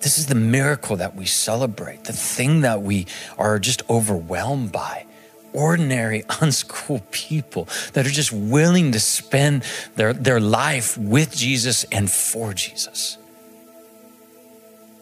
This 0.00 0.18
is 0.18 0.26
the 0.26 0.34
miracle 0.34 0.96
that 0.96 1.16
we 1.16 1.26
celebrate, 1.26 2.04
the 2.04 2.12
thing 2.12 2.60
that 2.60 2.82
we 2.82 3.06
are 3.36 3.58
just 3.58 3.82
overwhelmed 3.90 4.72
by. 4.72 5.04
Ordinary, 5.52 6.24
unschooled 6.40 7.10
people 7.10 7.68
that 7.94 8.06
are 8.06 8.10
just 8.10 8.32
willing 8.32 8.92
to 8.92 9.00
spend 9.00 9.64
their, 9.96 10.12
their 10.12 10.40
life 10.40 10.96
with 10.96 11.34
Jesus 11.34 11.84
and 11.84 12.10
for 12.10 12.54
Jesus. 12.54 13.18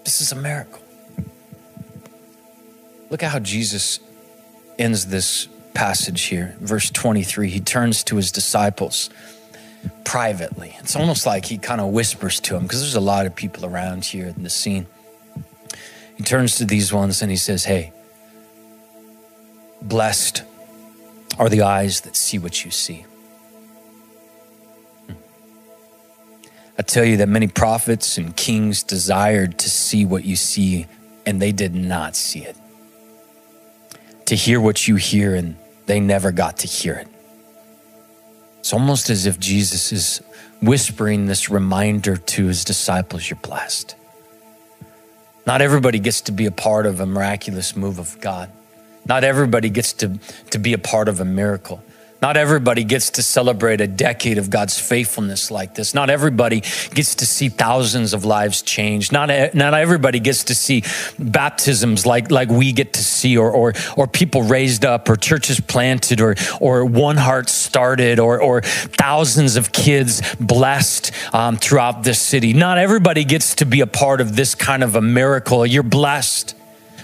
This 0.04 0.20
is 0.20 0.32
a 0.32 0.36
miracle. 0.36 0.82
Look 3.10 3.22
at 3.22 3.30
how 3.30 3.38
Jesus 3.38 4.00
ends 4.78 5.06
this 5.06 5.48
passage 5.76 6.22
here, 6.22 6.56
verse 6.58 6.90
23, 6.90 7.50
he 7.50 7.60
turns 7.60 8.02
to 8.04 8.16
his 8.16 8.32
disciples 8.32 9.10
privately. 10.04 10.74
It's 10.80 10.96
almost 10.96 11.26
like 11.26 11.44
he 11.44 11.58
kind 11.58 11.82
of 11.82 11.88
whispers 11.88 12.40
to 12.40 12.54
them 12.54 12.62
because 12.62 12.80
there's 12.80 12.94
a 12.94 13.00
lot 13.00 13.26
of 13.26 13.34
people 13.34 13.66
around 13.66 14.06
here 14.06 14.26
in 14.26 14.42
the 14.42 14.48
scene. 14.48 14.86
He 16.16 16.22
turns 16.22 16.56
to 16.56 16.64
these 16.64 16.94
ones 16.94 17.20
and 17.20 17.30
he 17.30 17.36
says, 17.36 17.66
Hey, 17.66 17.92
blessed 19.82 20.44
are 21.38 21.50
the 21.50 21.60
eyes 21.60 22.00
that 22.00 22.16
see 22.16 22.38
what 22.38 22.64
you 22.64 22.70
see. 22.70 23.04
Hmm. 25.06 25.12
I 26.78 26.82
tell 26.82 27.04
you 27.04 27.18
that 27.18 27.28
many 27.28 27.48
prophets 27.48 28.16
and 28.16 28.34
kings 28.34 28.82
desired 28.82 29.58
to 29.58 29.68
see 29.68 30.06
what 30.06 30.24
you 30.24 30.36
see, 30.36 30.86
and 31.26 31.42
they 31.42 31.52
did 31.52 31.74
not 31.74 32.16
see 32.16 32.40
it. 32.40 32.56
To 34.24 34.34
hear 34.34 34.58
what 34.58 34.88
you 34.88 34.96
hear, 34.96 35.34
and 35.34 35.56
they 35.86 36.00
never 36.00 36.32
got 36.32 36.58
to 36.58 36.66
hear 36.66 36.94
it. 36.94 37.08
It's 38.60 38.72
almost 38.72 39.10
as 39.10 39.26
if 39.26 39.38
Jesus 39.38 39.92
is 39.92 40.22
whispering 40.60 41.26
this 41.26 41.48
reminder 41.48 42.16
to 42.16 42.46
his 42.46 42.64
disciples 42.64 43.30
you're 43.30 43.38
blessed. 43.38 43.94
Not 45.46 45.62
everybody 45.62 46.00
gets 46.00 46.22
to 46.22 46.32
be 46.32 46.46
a 46.46 46.50
part 46.50 46.86
of 46.86 46.98
a 46.98 47.06
miraculous 47.06 47.76
move 47.76 48.00
of 48.00 48.20
God. 48.20 48.50
Not 49.06 49.22
everybody 49.22 49.70
gets 49.70 49.92
to, 49.94 50.18
to 50.50 50.58
be 50.58 50.72
a 50.72 50.78
part 50.78 51.08
of 51.08 51.20
a 51.20 51.24
miracle. 51.24 51.82
Not 52.22 52.38
everybody 52.38 52.82
gets 52.82 53.10
to 53.10 53.22
celebrate 53.22 53.80
a 53.82 53.86
decade 53.86 54.38
of 54.38 54.48
God's 54.48 54.80
faithfulness 54.80 55.50
like 55.50 55.74
this. 55.74 55.94
Not 55.94 56.08
everybody 56.08 56.60
gets 56.94 57.14
to 57.16 57.26
see 57.26 57.50
thousands 57.50 58.14
of 58.14 58.24
lives 58.24 58.62
changed. 58.62 59.12
Not, 59.12 59.28
not 59.54 59.74
everybody 59.74 60.18
gets 60.18 60.44
to 60.44 60.54
see 60.54 60.82
baptisms 61.18 62.06
like, 62.06 62.30
like 62.30 62.48
we 62.48 62.72
get 62.72 62.94
to 62.94 63.04
see, 63.04 63.36
or, 63.36 63.50
or, 63.50 63.74
or 63.96 64.06
people 64.06 64.42
raised 64.42 64.84
up, 64.84 65.08
or 65.10 65.16
churches 65.16 65.60
planted, 65.60 66.22
or, 66.22 66.36
or 66.58 66.86
one 66.86 67.18
heart 67.18 67.50
started, 67.50 68.18
or, 68.18 68.40
or 68.40 68.62
thousands 68.62 69.56
of 69.56 69.72
kids 69.72 70.22
blessed 70.36 71.12
um, 71.34 71.58
throughout 71.58 72.02
this 72.02 72.20
city. 72.20 72.54
Not 72.54 72.78
everybody 72.78 73.24
gets 73.24 73.56
to 73.56 73.66
be 73.66 73.82
a 73.82 73.86
part 73.86 74.22
of 74.22 74.36
this 74.36 74.54
kind 74.54 74.82
of 74.82 74.96
a 74.96 75.02
miracle. 75.02 75.66
You're 75.66 75.82
blessed 75.82 76.55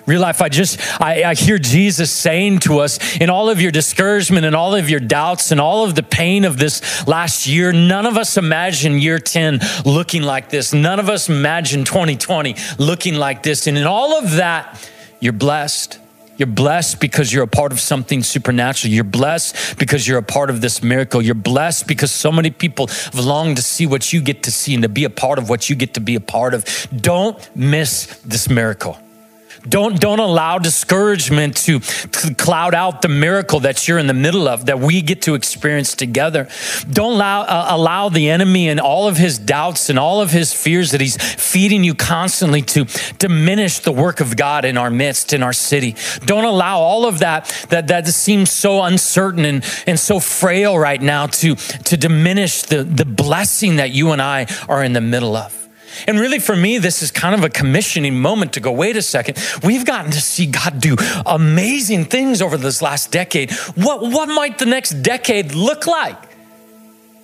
Real 0.04 0.20
life, 0.20 0.42
I 0.42 0.48
just, 0.48 0.80
I, 1.00 1.22
I, 1.22 1.34
hear 1.34 1.58
Jesus 1.58 2.10
saying 2.10 2.60
to 2.60 2.80
us 2.80 3.16
in 3.18 3.30
all 3.30 3.48
of 3.48 3.60
your 3.60 3.70
discouragement 3.70 4.44
and 4.44 4.56
all 4.56 4.74
of 4.74 4.90
your 4.90 4.98
doubts 4.98 5.52
and 5.52 5.60
all 5.60 5.84
of 5.84 5.94
the 5.94 6.02
pain 6.02 6.44
of 6.44 6.58
this 6.58 7.06
last 7.06 7.46
year, 7.46 7.72
none 7.72 8.04
of 8.04 8.16
us 8.16 8.36
imagine 8.36 8.98
year 8.98 9.20
10 9.20 9.60
looking 9.84 10.22
like 10.22 10.50
this. 10.50 10.72
None 10.72 10.98
of 10.98 11.08
us 11.08 11.28
imagine 11.28 11.84
2020 11.84 12.56
looking 12.78 13.14
like 13.14 13.44
this. 13.44 13.68
And 13.68 13.78
in 13.78 13.86
all 13.86 14.18
of 14.18 14.32
that, 14.32 14.88
you're 15.20 15.32
blessed. 15.32 16.00
You're 16.36 16.48
blessed 16.48 16.98
because 16.98 17.32
you're 17.32 17.44
a 17.44 17.48
part 17.48 17.70
of 17.70 17.78
something 17.78 18.24
supernatural. 18.24 18.92
You're 18.92 19.04
blessed 19.04 19.78
because 19.78 20.08
you're 20.08 20.18
a 20.18 20.22
part 20.24 20.50
of 20.50 20.60
this 20.60 20.82
miracle. 20.82 21.22
You're 21.22 21.36
blessed 21.36 21.86
because 21.86 22.10
so 22.10 22.32
many 22.32 22.50
people 22.50 22.88
have 22.88 23.20
longed 23.20 23.58
to 23.58 23.62
see 23.62 23.86
what 23.86 24.12
you 24.12 24.20
get 24.20 24.42
to 24.42 24.50
see 24.50 24.74
and 24.74 24.82
to 24.82 24.88
be 24.88 25.04
a 25.04 25.10
part 25.10 25.38
of 25.38 25.48
what 25.48 25.70
you 25.70 25.76
get 25.76 25.94
to 25.94 26.00
be 26.00 26.16
a 26.16 26.20
part 26.20 26.54
of. 26.54 26.64
Don't 26.96 27.38
miss 27.54 28.06
this 28.24 28.50
miracle. 28.50 28.98
Don't, 29.68 30.00
don't 30.00 30.18
allow 30.18 30.58
discouragement 30.58 31.56
to, 31.58 31.80
cloud 32.34 32.74
out 32.74 33.02
the 33.02 33.08
miracle 33.08 33.60
that 33.60 33.86
you're 33.86 33.98
in 33.98 34.06
the 34.06 34.14
middle 34.14 34.48
of, 34.48 34.66
that 34.66 34.80
we 34.80 35.02
get 35.02 35.22
to 35.22 35.34
experience 35.34 35.94
together. 35.94 36.48
Don't 36.90 37.14
allow, 37.14 37.42
uh, 37.42 37.66
allow 37.70 38.08
the 38.08 38.28
enemy 38.28 38.68
and 38.68 38.80
all 38.80 39.06
of 39.06 39.16
his 39.16 39.38
doubts 39.38 39.88
and 39.88 39.98
all 39.98 40.20
of 40.20 40.30
his 40.30 40.52
fears 40.52 40.90
that 40.90 41.00
he's 41.00 41.16
feeding 41.16 41.84
you 41.84 41.94
constantly 41.94 42.62
to 42.62 42.86
diminish 43.18 43.78
the 43.80 43.92
work 43.92 44.20
of 44.20 44.36
God 44.36 44.64
in 44.64 44.76
our 44.76 44.90
midst, 44.90 45.32
in 45.32 45.42
our 45.42 45.52
city. 45.52 45.94
Don't 46.24 46.44
allow 46.44 46.78
all 46.78 47.06
of 47.06 47.20
that 47.20 47.44
that, 47.68 47.88
that 47.88 48.06
seems 48.08 48.50
so 48.50 48.82
uncertain 48.82 49.44
and, 49.44 49.64
and 49.86 49.98
so 49.98 50.18
frail 50.20 50.78
right 50.78 51.00
now 51.00 51.26
to, 51.26 51.54
to 51.54 51.96
diminish 51.96 52.62
the, 52.62 52.82
the 52.82 53.04
blessing 53.04 53.76
that 53.76 53.90
you 53.92 54.10
and 54.10 54.20
I 54.20 54.46
are 54.68 54.82
in 54.82 54.92
the 54.92 55.00
middle 55.00 55.36
of. 55.36 55.61
And 56.06 56.18
really, 56.18 56.38
for 56.38 56.56
me, 56.56 56.78
this 56.78 57.02
is 57.02 57.10
kind 57.10 57.34
of 57.34 57.44
a 57.44 57.48
commissioning 57.48 58.18
moment 58.18 58.52
to 58.54 58.60
go, 58.60 58.72
wait 58.72 58.96
a 58.96 59.02
second. 59.02 59.38
We've 59.62 59.84
gotten 59.84 60.10
to 60.12 60.20
see 60.20 60.46
God 60.46 60.80
do 60.80 60.96
amazing 61.26 62.06
things 62.06 62.42
over 62.42 62.56
this 62.56 62.82
last 62.82 63.10
decade. 63.10 63.52
What, 63.74 64.00
what 64.00 64.28
might 64.28 64.58
the 64.58 64.66
next 64.66 65.02
decade 65.02 65.54
look 65.54 65.86
like? 65.86 66.31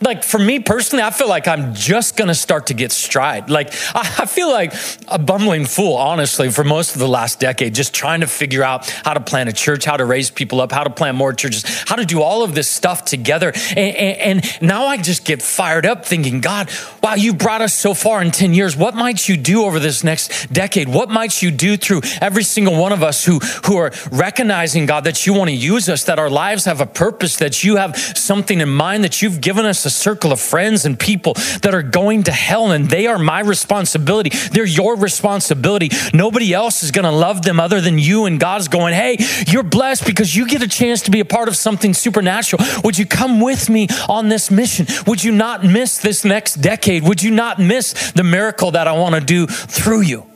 Like 0.01 0.23
for 0.23 0.39
me 0.39 0.61
personally, 0.61 1.03
I 1.03 1.11
feel 1.11 1.29
like 1.29 1.49
I'm 1.49 1.75
just 1.75 2.17
gonna 2.17 2.35
start 2.35 2.69
to 2.69 2.75
get 2.75 2.93
stride. 2.93 3.51
Like 3.51 3.69
I 3.95 4.27
feel 4.27 4.51
like 4.51 4.73
a 5.09 5.19
bumbling 5.19 5.67
fool, 5.67 5.95
honestly, 5.95 6.51
for 6.51 6.65
most 6.65 6.95
of 6.95 7.01
the 7.01 7.09
last 7.09 7.41
decade, 7.41 7.75
just 7.75 7.95
trying 7.95 8.21
to 8.21 8.27
figure 8.27 8.63
out 8.63 8.89
how 9.05 9.15
to 9.15 9.21
plant 9.21 9.49
a 9.49 9.53
church, 9.53 9.85
how 9.85 9.97
to 9.97 10.05
raise 10.05 10.31
people 10.31 10.61
up, 10.61 10.71
how 10.71 10.85
to 10.85 10.91
plant 10.91 11.17
more 11.17 11.33
churches, 11.33 11.65
how 11.87 11.97
to 11.97 12.05
do 12.05 12.23
all 12.23 12.43
of 12.43 12.55
this 12.55 12.69
stuff 12.69 13.05
together. 13.05 13.53
And, 13.71 13.97
and, 13.97 14.43
and 14.45 14.63
now 14.63 14.87
I 14.87 14.99
just 14.99 15.25
get 15.25 15.43
fired 15.43 15.85
up 15.85 16.07
thinking, 16.07 16.41
God, 16.41 16.71
wow, 17.03 17.15
you 17.15 17.35
brought 17.35 17.63
us 17.63 17.75
so 17.75 17.95
far 17.95 18.23
in 18.23 18.31
10 18.31 18.55
years. 18.55 18.77
What 18.77 18.95
might 18.95 19.29
you 19.29 19.37
do 19.37 19.65
over 19.65 19.81
this 19.81 20.05
next 20.05 20.53
decade? 20.53 20.89
What 20.89 21.11
might 21.11 21.43
you 21.43 21.51
do 21.51 21.77
through 21.77 22.03
every 22.21 22.45
single 22.45 22.81
one 22.81 22.93
of 22.93 23.03
us 23.03 23.25
who, 23.25 23.39
who 23.65 23.77
are 23.77 23.93
recognizing, 24.13 24.87
God, 24.87 25.05
that 25.05 25.27
you 25.27 25.35
want 25.35 25.51
to 25.51 25.57
use 25.57 25.89
us, 25.89 26.05
that 26.05 26.19
our 26.19 26.31
lives 26.31 26.67
have 26.67 26.81
a 26.81 26.87
purpose, 26.87 27.37
that 27.37 27.65
you 27.65 27.77
have 27.77 27.97
something 27.97 28.61
in 28.61 28.69
mind, 28.69 29.03
that 29.05 29.23
you've 29.23 29.41
given 29.41 29.65
us 29.65 29.88
a 29.89 29.91
circle 29.91 30.33
of 30.33 30.41
friends 30.41 30.85
and 30.85 30.99
people 30.99 31.33
that 31.63 31.75
are 31.75 31.83
going 31.83 32.25
to 32.25 32.33
hell, 32.33 32.71
and 32.71 32.89
they 32.89 33.07
are 33.07 33.19
my 33.19 33.41
responsibility. 33.41 34.31
They're 34.53 34.65
your 34.65 34.97
responsibility. 34.97 35.91
Nobody 36.13 36.53
else 36.53 36.83
is 36.83 36.91
going 36.91 37.07
to 37.07 37.11
love 37.11 37.43
them 37.43 37.59
other 37.59 37.81
than 37.81 37.99
you. 37.99 38.27
And 38.27 38.39
God's 38.39 38.69
going, 38.69 38.95
hey, 38.95 39.17
you're 39.47 39.63
blessed 39.63 40.05
because 40.07 40.37
you 40.37 40.47
get 40.47 40.63
a 40.63 40.69
chance 40.69 41.03
to 41.03 41.11
be 41.11 41.21
a 41.21 41.25
part 41.25 41.49
of 41.49 41.57
something 41.57 41.95
supernatural. 41.95 42.63
Would 42.85 42.99
you 42.99 43.07
come 43.07 43.41
with 43.41 43.71
me 43.71 43.89
on 44.09 44.29
this 44.29 44.51
mission? 44.51 44.87
Would 45.07 45.25
you 45.25 45.33
not 45.33 45.65
miss 45.65 45.99
this 45.99 46.25
next 46.25 46.57
decade? 46.57 47.03
Would 47.05 47.23
you 47.23 47.31
not 47.31 47.59
miss 47.59 48.13
the 48.13 48.25
miracle 48.25 48.73
that 48.73 48.87
I 48.87 48.93
want 48.93 49.15
to 49.15 49.21
do 49.21 49.47
through 49.47 50.03
you? 50.03 50.27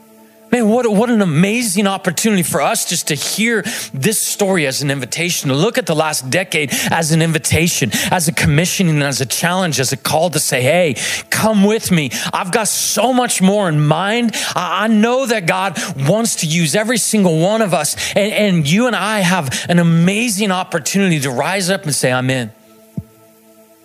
Man, 0.52 0.68
what, 0.68 0.86
what 0.86 1.08
an 1.08 1.22
amazing 1.22 1.86
opportunity 1.86 2.42
for 2.42 2.60
us 2.60 2.84
just 2.84 3.08
to 3.08 3.14
hear 3.14 3.62
this 3.94 4.20
story 4.20 4.66
as 4.66 4.82
an 4.82 4.90
invitation, 4.90 5.48
to 5.48 5.56
look 5.56 5.78
at 5.78 5.86
the 5.86 5.94
last 5.94 6.28
decade 6.28 6.68
as 6.90 7.10
an 7.10 7.22
invitation, 7.22 7.90
as 8.10 8.28
a 8.28 8.32
commissioning, 8.32 9.00
as 9.00 9.22
a 9.22 9.26
challenge, 9.26 9.80
as 9.80 9.92
a 9.92 9.96
call 9.96 10.28
to 10.28 10.38
say, 10.38 10.60
hey, 10.60 10.96
come 11.30 11.64
with 11.64 11.90
me. 11.90 12.10
I've 12.34 12.52
got 12.52 12.68
so 12.68 13.14
much 13.14 13.40
more 13.40 13.66
in 13.66 13.80
mind. 13.80 14.32
I, 14.54 14.84
I 14.84 14.88
know 14.88 15.24
that 15.24 15.46
God 15.46 15.78
wants 16.06 16.36
to 16.36 16.46
use 16.46 16.74
every 16.74 16.98
single 16.98 17.40
one 17.40 17.62
of 17.62 17.72
us, 17.72 17.96
and, 18.14 18.30
and 18.34 18.70
you 18.70 18.86
and 18.86 18.94
I 18.94 19.20
have 19.20 19.64
an 19.70 19.78
amazing 19.78 20.50
opportunity 20.50 21.18
to 21.20 21.30
rise 21.30 21.70
up 21.70 21.84
and 21.84 21.94
say, 21.94 22.12
I'm 22.12 22.28
in. 22.28 22.52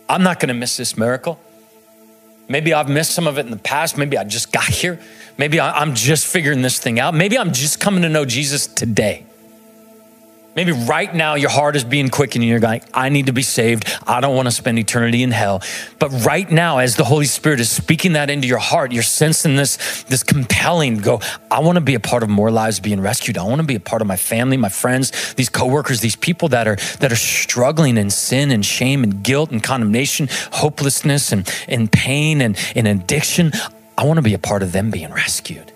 I'm 0.10 0.24
not 0.24 0.42
going 0.42 0.50
to 0.50 0.54
miss 0.54 0.76
this 0.76 0.98
miracle. 0.98 1.40
Maybe 2.50 2.74
I've 2.74 2.90
missed 2.90 3.12
some 3.12 3.28
of 3.28 3.38
it 3.38 3.46
in 3.46 3.52
the 3.52 3.58
past. 3.58 3.98
Maybe 3.98 4.18
I 4.18 4.26
just 4.26 4.52
got 4.52 4.66
here. 4.66 5.00
Maybe 5.38 5.62
I'm 5.62 5.94
just 5.94 6.26
figuring 6.26 6.62
this 6.62 6.80
thing 6.80 7.00
out. 7.00 7.14
Maybe 7.14 7.38
I'm 7.38 7.54
just 7.54 7.80
coming 7.80 8.02
to 8.02 8.10
know 8.10 8.26
Jesus 8.26 8.68
today. 8.68 9.28
Maybe 10.58 10.72
right 10.72 11.14
now 11.14 11.36
your 11.36 11.52
heart 11.52 11.76
is 11.76 11.84
being 11.84 12.10
quickened 12.10 12.42
and 12.42 12.50
you're 12.50 12.60
going, 12.60 12.82
I 12.92 13.10
need 13.10 13.28
to 13.28 13.32
be 13.32 13.44
saved. 13.44 13.86
I 14.08 14.22
don't 14.22 14.36
want 14.36 14.48
to 14.48 14.52
spend 14.52 14.80
eternity 14.80 15.22
in 15.22 15.30
hell. 15.30 15.62
But 16.00 16.10
right 16.26 16.50
now, 16.50 16.80
as 16.80 16.96
the 16.96 17.04
Holy 17.04 17.28
Spirit 17.28 17.60
is 17.60 17.70
speaking 17.70 18.14
that 18.14 18.32
into 18.32 18.48
your 18.48 18.58
heart, 18.58 18.92
you're 18.92 19.04
sensing 19.04 19.56
this, 19.56 20.02
this 20.06 20.24
compelling 20.24 20.98
go, 20.98 21.22
I 21.52 21.60
want 21.60 21.76
to 21.76 21.82
be 21.82 21.94
a 21.94 22.00
part 22.00 22.24
of 22.24 22.30
more 22.30 22.50
lives 22.50 22.80
being 22.80 23.00
rescued. 23.00 23.38
I 23.38 23.44
want 23.44 23.62
to 23.62 23.68
be 23.68 23.76
a 23.76 23.80
part 23.80 24.02
of 24.02 24.08
my 24.08 24.18
family, 24.18 24.58
my 24.58 24.70
friends, 24.70 25.36
these 25.36 25.48
coworkers, 25.48 26.02
these 26.02 26.16
people 26.16 26.50
that 26.50 26.68
are 26.68 26.78
that 27.02 27.12
are 27.12 27.16
struggling 27.16 27.96
in 27.96 28.10
sin 28.10 28.50
and 28.50 28.66
shame 28.66 29.04
and 29.04 29.22
guilt 29.22 29.52
and 29.52 29.62
condemnation, 29.62 30.28
hopelessness 30.54 31.32
and, 31.32 31.48
and 31.68 31.92
pain 31.92 32.42
and, 32.42 32.58
and 32.76 32.88
addiction. 32.88 33.52
I 33.98 34.06
want 34.06 34.18
to 34.18 34.22
be 34.22 34.34
a 34.34 34.40
part 34.40 34.62
of 34.62 34.72
them 34.72 34.92
being 34.92 35.12
rescued. 35.12 35.72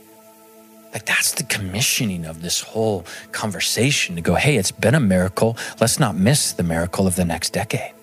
Like 0.93 1.05
that's 1.05 1.33
the 1.33 1.43
commissioning 1.43 2.25
of 2.25 2.41
this 2.41 2.61
whole 2.61 3.05
conversation 3.31 4.15
to 4.15 4.21
go, 4.21 4.35
hey, 4.35 4.57
it's 4.57 4.71
been 4.71 4.93
a 4.93 4.99
miracle. 4.99 5.57
Let's 5.79 5.99
not 5.99 6.15
miss 6.15 6.51
the 6.51 6.63
miracle 6.63 7.07
of 7.07 7.15
the 7.15 7.25
next 7.25 7.51
decade. 7.53 7.93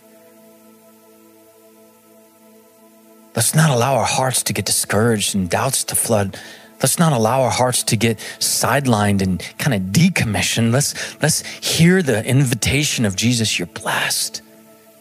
Let's 3.36 3.54
not 3.54 3.70
allow 3.70 3.96
our 3.96 4.06
hearts 4.06 4.42
to 4.44 4.52
get 4.52 4.64
discouraged 4.64 5.34
and 5.34 5.48
doubts 5.48 5.84
to 5.84 5.94
flood. 5.94 6.36
Let's 6.82 6.98
not 6.98 7.12
allow 7.12 7.42
our 7.42 7.50
hearts 7.50 7.82
to 7.84 7.96
get 7.96 8.18
sidelined 8.38 9.22
and 9.22 9.40
kind 9.58 9.74
of 9.74 9.92
decommissioned. 9.92 10.72
Let's, 10.72 11.20
let's 11.22 11.46
hear 11.46 12.02
the 12.02 12.24
invitation 12.24 13.04
of 13.04 13.14
Jesus. 13.14 13.58
You're 13.58 13.66
blessed. 13.66 14.42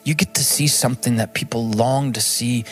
You 0.04 0.14
get 0.14 0.36
to 0.36 0.44
see 0.44 0.68
something 0.68 1.16
that 1.16 1.34
people 1.34 1.68
long 1.68 2.14
to 2.14 2.22
see 2.22 2.66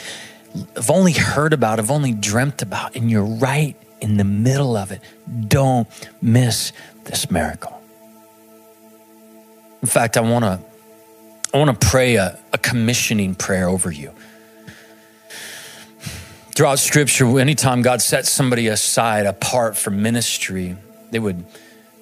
have 0.76 0.90
only 0.90 1.14
heard 1.14 1.54
about, 1.54 1.80
have 1.80 1.92
only 1.92 2.12
dreamt 2.12 2.62
about, 2.62 2.96
and 2.96 3.10
you're 3.10 3.24
right 3.24 3.76
in 4.02 4.18
the 4.18 4.24
middle 4.24 4.76
of 4.76 4.92
it. 4.92 5.02
Don't 5.48 5.88
miss 6.22 6.72
this 7.06 7.30
miracle. 7.32 7.82
In 9.82 9.88
fact, 9.88 10.18
I 10.18 10.22
want 10.22 10.46
to 10.46 10.60
I 11.54 11.58
want 11.58 11.80
to 11.80 11.88
pray 11.88 12.16
a, 12.16 12.38
a 12.52 12.58
commissioning 12.58 13.34
prayer 13.34 13.70
over 13.70 13.90
you. 13.90 14.12
Throughout 16.54 16.80
scripture, 16.80 17.40
anytime 17.40 17.82
God 17.82 18.02
sets 18.02 18.30
somebody 18.30 18.68
aside 18.68 19.26
apart 19.26 19.78
for 19.78 19.90
ministry, 19.90 20.76
they 21.12 21.20
would 21.20 21.46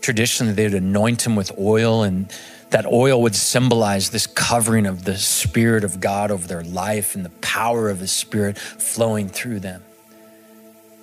traditionally 0.04 0.54
they 0.54 0.66
would 0.66 0.76
anoint 0.76 1.26
him 1.26 1.36
with 1.36 1.52
oil 1.58 2.04
and 2.04 2.32
that 2.74 2.86
oil 2.88 3.22
would 3.22 3.36
symbolize 3.36 4.10
this 4.10 4.26
covering 4.26 4.88
of 4.88 5.06
the 5.06 5.16
Spirit 5.16 5.84
of 5.84 6.00
God 6.00 6.32
over 6.32 6.48
their 6.48 6.64
life 6.64 7.16
and 7.16 7.24
the 7.24 7.30
power 7.30 7.88
of 7.88 8.00
His 8.00 8.12
Spirit 8.12 8.58
flowing 8.58 9.30
through 9.30 9.60
them. 9.60 9.84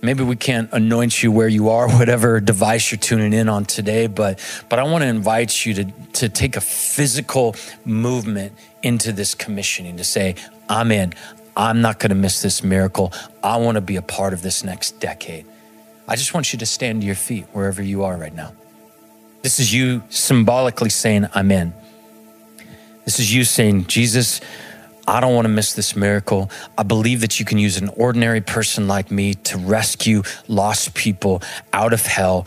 Maybe 0.03 0.25
we 0.25 0.35
can't 0.35 0.69
anoint 0.73 1.23
you 1.23 1.31
where 1.31 1.47
you 1.47 1.69
are, 1.69 1.89
whatever 1.97 2.41
device 2.41 2.91
you're 2.91 2.99
tuning 2.99 3.33
in 3.33 3.49
on 3.49 3.67
today, 3.67 4.09
but, 4.09 4.41
but 4.69 4.81
I 4.81 4.83
want 4.83 5.03
to 5.03 5.09
invite 5.09 5.65
you 5.65 5.75
to, 5.75 5.85
to 6.15 6.29
take 6.29 6.57
a 6.57 6.61
physical 6.61 7.55
movement 7.85 8.53
into 8.83 9.13
this 9.13 9.37
commissioning 9.37 9.99
to 9.99 10.05
say, 10.05 10.35
I'm 10.69 10.91
in. 10.91 11.15
I'm 11.57 11.81
not 11.83 12.01
going 12.01 12.11
to 12.11 12.17
miss 12.17 12.43
this 12.43 12.65
miracle. 12.65 13.13
I 13.45 13.59
want 13.59 13.77
to 13.77 13.81
be 13.81 13.95
a 13.95 14.03
part 14.03 14.33
of 14.33 14.43
this 14.43 14.65
next 14.65 14.99
decade. 14.99 15.47
I 16.09 16.17
just 16.17 16.35
want 16.35 16.53
you 16.53 16.59
to 16.59 16.67
stand 16.67 17.03
to 17.03 17.07
your 17.07 17.15
feet 17.15 17.47
wherever 17.53 17.81
you 17.81 18.03
are 18.03 18.17
right 18.17 18.35
now. 18.35 18.55
This 19.43 19.59
is 19.59 19.73
you 19.73 20.03
symbolically 20.11 20.91
saying, 20.91 21.29
I'm 21.35 21.51
in. 21.51 21.73
This 23.05 23.19
is 23.19 23.35
you 23.35 23.45
saying, 23.45 23.87
Jesus, 23.87 24.41
I 25.09 25.21
don't 25.21 25.35
want 25.35 25.47
to 25.47 25.51
miss 25.51 25.73
this 25.73 25.97
miracle. 25.97 26.51
I 26.77 26.83
believe 26.83 27.23
that 27.23 27.41
you 27.41 27.47
can 27.47 27.59
use 27.59 27.79
an 27.79 27.89
ordinary 27.97 28.41
person 28.41 28.87
like 28.87 29.11
me 29.11 29.35
to 29.35 29.59
rescue 29.59 30.23
lost 30.47 30.95
people 30.95 31.43
out 31.73 31.93
of 31.93 32.05
hell, 32.05 32.47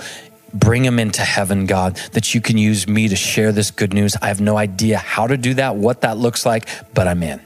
bring 0.54 0.84
them 0.84 1.00
into 1.00 1.22
heaven, 1.22 1.66
God, 1.66 1.96
that 2.14 2.36
you 2.36 2.42
can 2.42 2.58
use 2.58 2.88
me 2.88 3.08
to 3.08 3.16
share 3.16 3.52
this 3.52 3.72
good 3.72 3.94
news. 3.94 4.16
I 4.22 4.28
have 4.28 4.40
no 4.40 4.56
idea 4.56 5.00
how 5.00 5.26
to 5.28 5.36
do 5.36 5.56
that, 5.56 5.76
what 5.76 6.02
that 6.02 6.18
looks 6.18 6.46
like, 6.46 6.70
but 6.94 7.08
I'm 7.08 7.24
in. 7.24 7.42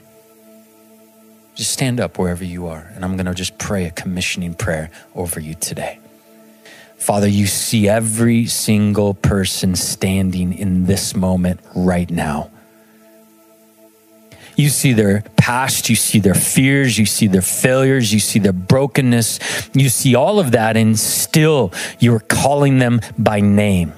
Just 1.54 1.72
stand 1.72 1.98
up 1.98 2.18
wherever 2.18 2.44
you 2.44 2.68
are, 2.68 2.92
and 2.94 3.04
I'm 3.04 3.16
going 3.16 3.26
to 3.26 3.34
just 3.34 3.58
pray 3.58 3.86
a 3.86 3.90
commissioning 3.90 4.54
prayer 4.54 4.90
over 5.16 5.40
you 5.40 5.54
today. 5.54 5.98
Father, 6.98 7.28
you 7.28 7.46
see 7.46 7.88
every 7.88 8.46
single 8.46 9.14
person 9.14 9.74
standing 9.76 10.52
in 10.52 10.86
this 10.86 11.14
moment 11.14 11.60
right 11.74 12.10
now. 12.10 12.50
You 14.56 14.68
see 14.68 14.92
their 14.92 15.22
past, 15.36 15.88
you 15.88 15.94
see 15.94 16.18
their 16.18 16.34
fears, 16.34 16.98
you 16.98 17.06
see 17.06 17.28
their 17.28 17.42
failures, 17.42 18.12
you 18.12 18.18
see 18.18 18.40
their 18.40 18.52
brokenness, 18.52 19.38
you 19.72 19.88
see 19.88 20.16
all 20.16 20.40
of 20.40 20.50
that, 20.50 20.76
and 20.76 20.98
still 20.98 21.72
you're 22.00 22.18
calling 22.18 22.80
them 22.80 23.00
by 23.16 23.40
name. 23.40 23.92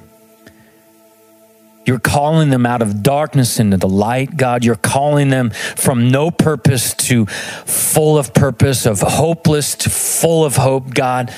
You're 1.87 1.99
calling 1.99 2.51
them 2.51 2.67
out 2.67 2.83
of 2.83 3.03
darkness 3.03 3.59
into 3.59 3.79
the 3.79 3.89
light, 3.89 4.37
God. 4.37 4.65
You're 4.65 4.77
calling 4.77 5.31
them 5.31 5.51
from 5.51 6.11
no 6.11 6.31
purpose 6.31 6.93
to 7.09 7.25
full 7.27 8.19
of 8.19 8.35
purpose, 8.35 8.85
of 8.85 9.01
hopeless 9.01 9.75
to 9.77 9.91
full 9.91 10.45
of 10.45 10.57
hope, 10.57 10.93
God. 10.93 11.35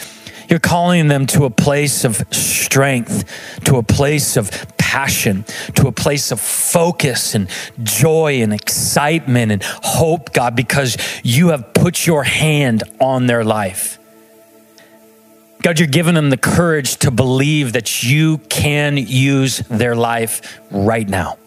You're 0.48 0.58
calling 0.58 1.08
them 1.08 1.26
to 1.28 1.44
a 1.44 1.50
place 1.50 2.04
of 2.04 2.24
strength, 2.32 3.24
to 3.64 3.76
a 3.76 3.82
place 3.82 4.36
of 4.36 4.50
passion, 4.76 5.44
to 5.74 5.88
a 5.88 5.92
place 5.92 6.30
of 6.32 6.40
focus 6.40 7.34
and 7.34 7.48
joy 7.82 8.42
and 8.42 8.52
excitement 8.52 9.52
and 9.52 9.62
hope, 9.62 10.32
God, 10.32 10.54
because 10.54 10.96
you 11.22 11.48
have 11.48 11.72
put 11.72 12.06
your 12.06 12.24
hand 12.24 12.82
on 13.00 13.26
their 13.26 13.44
life. 13.44 13.98
God, 15.62 15.78
you're 15.78 15.88
giving 15.88 16.14
them 16.14 16.30
the 16.30 16.36
courage 16.36 16.96
to 16.98 17.10
believe 17.10 17.74
that 17.74 18.02
you 18.02 18.38
can 18.38 18.96
use 18.96 19.58
their 19.60 19.94
life 19.94 20.60
right 20.70 21.08
now. 21.08 21.38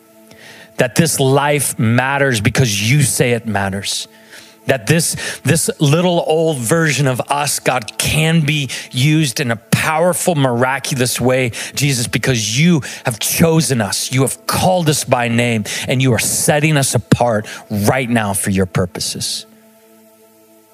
That 0.77 0.95
this 0.95 1.19
life 1.19 1.77
matters 1.77 2.41
because 2.41 2.89
you 2.89 3.01
say 3.01 3.33
it 3.33 3.45
matters 3.45 4.07
that 4.67 4.87
this, 4.87 5.15
this 5.43 5.69
little 5.79 6.23
old 6.25 6.57
version 6.57 7.07
of 7.07 7.21
us, 7.29 7.59
God, 7.59 7.97
can 7.97 8.45
be 8.45 8.69
used 8.91 9.39
in 9.39 9.51
a 9.51 9.55
powerful, 9.55 10.35
miraculous 10.35 11.21
way, 11.21 11.51
Jesus, 11.75 12.07
because 12.07 12.59
you 12.59 12.81
have 13.05 13.19
chosen 13.19 13.81
us. 13.81 14.11
You 14.11 14.21
have 14.21 14.47
called 14.47 14.89
us 14.89 15.03
by 15.03 15.27
name, 15.27 15.65
and 15.87 16.01
you 16.01 16.13
are 16.13 16.19
setting 16.19 16.77
us 16.77 16.95
apart 16.95 17.47
right 17.69 18.09
now 18.09 18.33
for 18.33 18.49
your 18.49 18.65
purposes. 18.65 19.45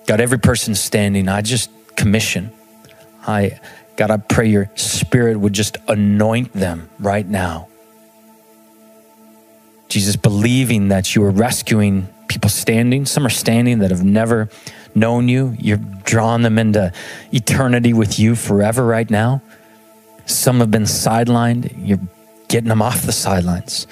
God, 0.08 0.20
every 0.20 0.40
person 0.40 0.76
standing, 0.76 1.28
I 1.28 1.42
just 1.42 1.70
commission. 1.96 2.52
I, 3.28 3.60
God, 3.98 4.12
I 4.12 4.18
pray 4.18 4.48
your 4.48 4.72
spirit 4.76 5.38
would 5.38 5.54
just 5.54 5.78
anoint 5.88 6.54
them 6.54 6.90
right 7.00 7.28
now. 7.28 7.68
Jesus, 9.90 10.16
believing 10.16 10.88
that 10.88 11.16
you 11.16 11.24
are 11.26 11.32
rescuing 11.32 12.08
people 12.32 12.50
standing. 12.50 13.06
Some 13.06 13.26
are 13.26 13.30
standing 13.30 13.80
that 13.80 13.91
have 13.91 14.04
never 14.04 14.50
known 14.96 15.28
you. 15.28 15.56
You're 15.60 15.78
drawing 16.04 16.44
them 16.44 16.58
into 16.58 16.94
eternity 17.32 17.94
with 17.94 18.20
you 18.20 18.36
forever 18.36 18.86
right 18.86 19.10
now. 19.10 19.41
Some 20.26 20.60
have 20.60 20.72
been 20.72 20.84
sidelined. 20.84 21.74
You're 21.78 22.00
getting 22.48 22.70
them 22.70 22.82
off 22.82 23.02
the 23.02 23.12
sidelines. 23.12 23.86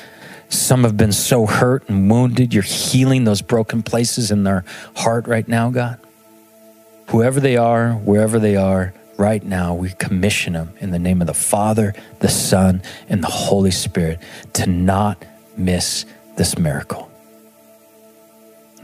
Some 0.48 0.84
have 0.84 0.96
been 0.96 1.12
so 1.12 1.46
hurt 1.46 1.90
and 1.90 2.10
wounded. 2.10 2.54
You're 2.54 2.64
healing 2.64 3.26
those 3.26 3.42
broken 3.42 3.84
places 3.84 4.32
in 4.32 4.44
their 4.44 4.64
heart 4.96 5.28
right 5.28 5.48
now, 5.48 5.70
God. 5.70 6.00
Whoever 7.10 7.40
they 7.40 7.58
are, 7.58 7.94
wherever 7.94 8.40
they 8.40 8.56
are, 8.56 8.94
right 9.18 9.44
now, 9.44 9.74
we 9.74 9.90
commission 9.90 10.54
them 10.54 10.74
in 10.80 10.92
the 10.92 11.00
name 11.00 11.20
of 11.20 11.28
the 11.28 11.34
Father, 11.34 11.94
the 12.20 12.30
Son, 12.30 12.82
and 13.10 13.22
the 13.22 13.28
Holy 13.28 13.72
Spirit 13.72 14.20
to 14.54 14.66
not 14.66 15.26
miss 15.58 16.06
this 16.38 16.58
miracle. 16.58 17.09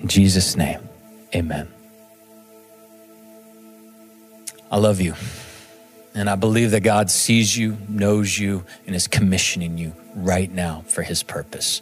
In 0.06 0.10
Jesus' 0.10 0.56
name, 0.56 0.88
amen. 1.34 1.68
I 4.70 4.78
love 4.78 5.02
you. 5.02 5.16
And 6.14 6.30
I 6.30 6.36
believe 6.36 6.70
that 6.72 6.82
God 6.82 7.10
sees 7.10 7.58
you, 7.58 7.76
knows 7.90 8.38
you, 8.38 8.64
and 8.86 8.96
is 8.96 9.08
commissioning 9.08 9.80
you 9.80 9.94
right 10.14 10.52
now 10.52 10.84
for 10.86 11.02
his 11.02 11.24
purpose. 11.24 11.82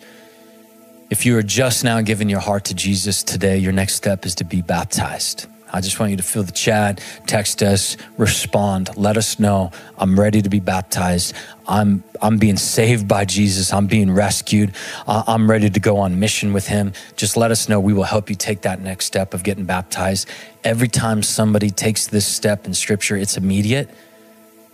If 1.09 1.25
you 1.25 1.37
are 1.37 1.43
just 1.43 1.83
now 1.83 1.99
giving 1.99 2.29
your 2.29 2.39
heart 2.39 2.63
to 2.65 2.73
Jesus 2.73 3.23
today, 3.23 3.57
your 3.57 3.73
next 3.73 3.95
step 3.95 4.25
is 4.25 4.35
to 4.35 4.45
be 4.45 4.61
baptized. 4.61 5.47
I 5.73 5.81
just 5.81 5.99
want 5.99 6.11
you 6.11 6.17
to 6.17 6.23
fill 6.23 6.43
the 6.43 6.51
chat, 6.51 7.03
text 7.25 7.63
us, 7.63 7.97
respond, 8.17 8.95
let 8.95 9.17
us 9.17 9.39
know 9.39 9.71
I'm 9.97 10.19
ready 10.19 10.41
to 10.43 10.49
be 10.49 10.59
baptized. 10.59 11.33
I'm 11.67 12.03
I'm 12.21 12.37
being 12.37 12.57
saved 12.57 13.07
by 13.07 13.25
Jesus. 13.25 13.73
I'm 13.73 13.87
being 13.87 14.11
rescued. 14.11 14.73
Uh, 15.07 15.23
I'm 15.25 15.49
ready 15.49 15.69
to 15.69 15.79
go 15.79 15.97
on 15.97 16.19
mission 16.19 16.53
with 16.53 16.67
him. 16.67 16.93
Just 17.15 17.35
let 17.35 17.51
us 17.51 17.67
know. 17.67 17.79
We 17.79 17.93
will 17.93 18.03
help 18.03 18.29
you 18.29 18.35
take 18.35 18.61
that 18.61 18.81
next 18.81 19.05
step 19.05 19.33
of 19.33 19.43
getting 19.43 19.65
baptized. 19.65 20.29
Every 20.63 20.87
time 20.87 21.23
somebody 21.23 21.69
takes 21.69 22.07
this 22.07 22.25
step 22.25 22.65
in 22.65 22.73
scripture, 22.73 23.17
it's 23.17 23.35
immediate. 23.35 23.89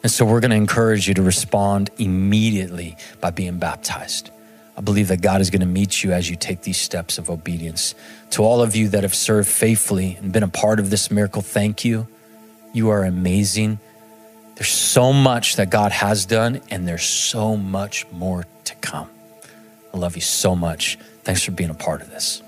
And 0.04 0.12
so 0.12 0.26
we're 0.26 0.40
going 0.40 0.52
to 0.52 0.58
encourage 0.58 1.08
you 1.08 1.14
to 1.16 1.22
respond 1.22 1.90
immediately 1.98 2.98
by 3.20 3.32
being 3.32 3.58
baptized. 3.58 4.32
I 4.80 4.82
believe 4.82 5.10
that 5.10 5.22
God 5.22 5.42
is 5.42 5.50
going 5.50 5.60
to 5.60 5.68
meet 5.68 6.06
you 6.06 6.14
as 6.14 6.30
you 6.30 6.38
take 6.38 6.62
these 6.62 6.78
steps 6.78 7.18
of 7.18 7.30
obedience. 7.30 7.96
To 8.32 8.44
all 8.44 8.62
of 8.62 8.78
you 8.78 8.88
that 8.88 9.04
have 9.04 9.14
served 9.14 9.50
faithfully 9.50 10.18
and 10.22 10.32
been 10.32 10.42
a 10.42 10.48
part 10.48 10.80
of 10.80 10.90
this 10.90 11.12
miracle, 11.12 11.42
thank 11.42 11.84
you. 11.84 12.08
You 12.72 12.90
are 12.90 13.04
amazing. 13.04 13.80
There's 14.56 14.70
so 14.70 15.12
much 15.12 15.58
that 15.58 15.70
God 15.70 15.92
has 15.92 16.26
done, 16.26 16.62
and 16.72 16.88
there's 16.88 17.04
so 17.04 17.58
much 17.58 18.08
more 18.14 18.46
to 18.64 18.76
come. 18.76 19.10
I 19.94 19.98
love 19.98 20.16
you 20.16 20.22
so 20.22 20.56
much. 20.56 20.98
Thanks 21.24 21.44
for 21.44 21.52
being 21.52 21.70
a 21.70 21.74
part 21.74 22.02
of 22.02 22.10
this. 22.10 22.42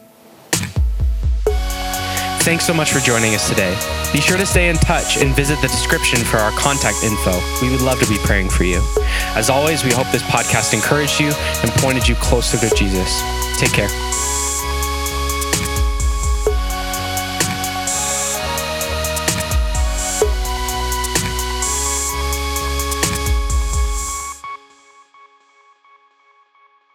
Thanks 2.44 2.66
so 2.66 2.74
much 2.74 2.92
for 2.92 3.00
joining 3.00 3.36
us 3.36 3.48
today. 3.48 3.78
Be 4.12 4.20
sure 4.20 4.36
to 4.36 4.48
stay 4.48 4.70
in 4.70 4.76
touch 4.78 5.18
and 5.18 5.36
visit 5.36 5.62
the 5.62 5.68
description 5.68 6.20
for 6.26 6.38
our 6.38 6.52
contact 6.54 7.04
info. 7.04 7.40
We 7.62 7.70
would 7.70 7.82
love 7.82 8.00
to 8.00 8.10
be 8.10 8.18
praying 8.24 8.50
for 8.50 8.64
you. 8.64 8.82
As 9.36 9.52
always, 9.52 9.84
we 9.84 9.92
hope 9.92 10.08
this 10.12 10.24
podcast 10.24 10.74
encouraged 10.74 11.20
you 11.20 11.32
and 11.62 11.70
pointed 11.74 12.08
you 12.08 12.16
closer 12.16 12.58
to 12.58 12.76
Jesus. 12.76 13.22
Take 13.60 13.74
care. 13.74 13.90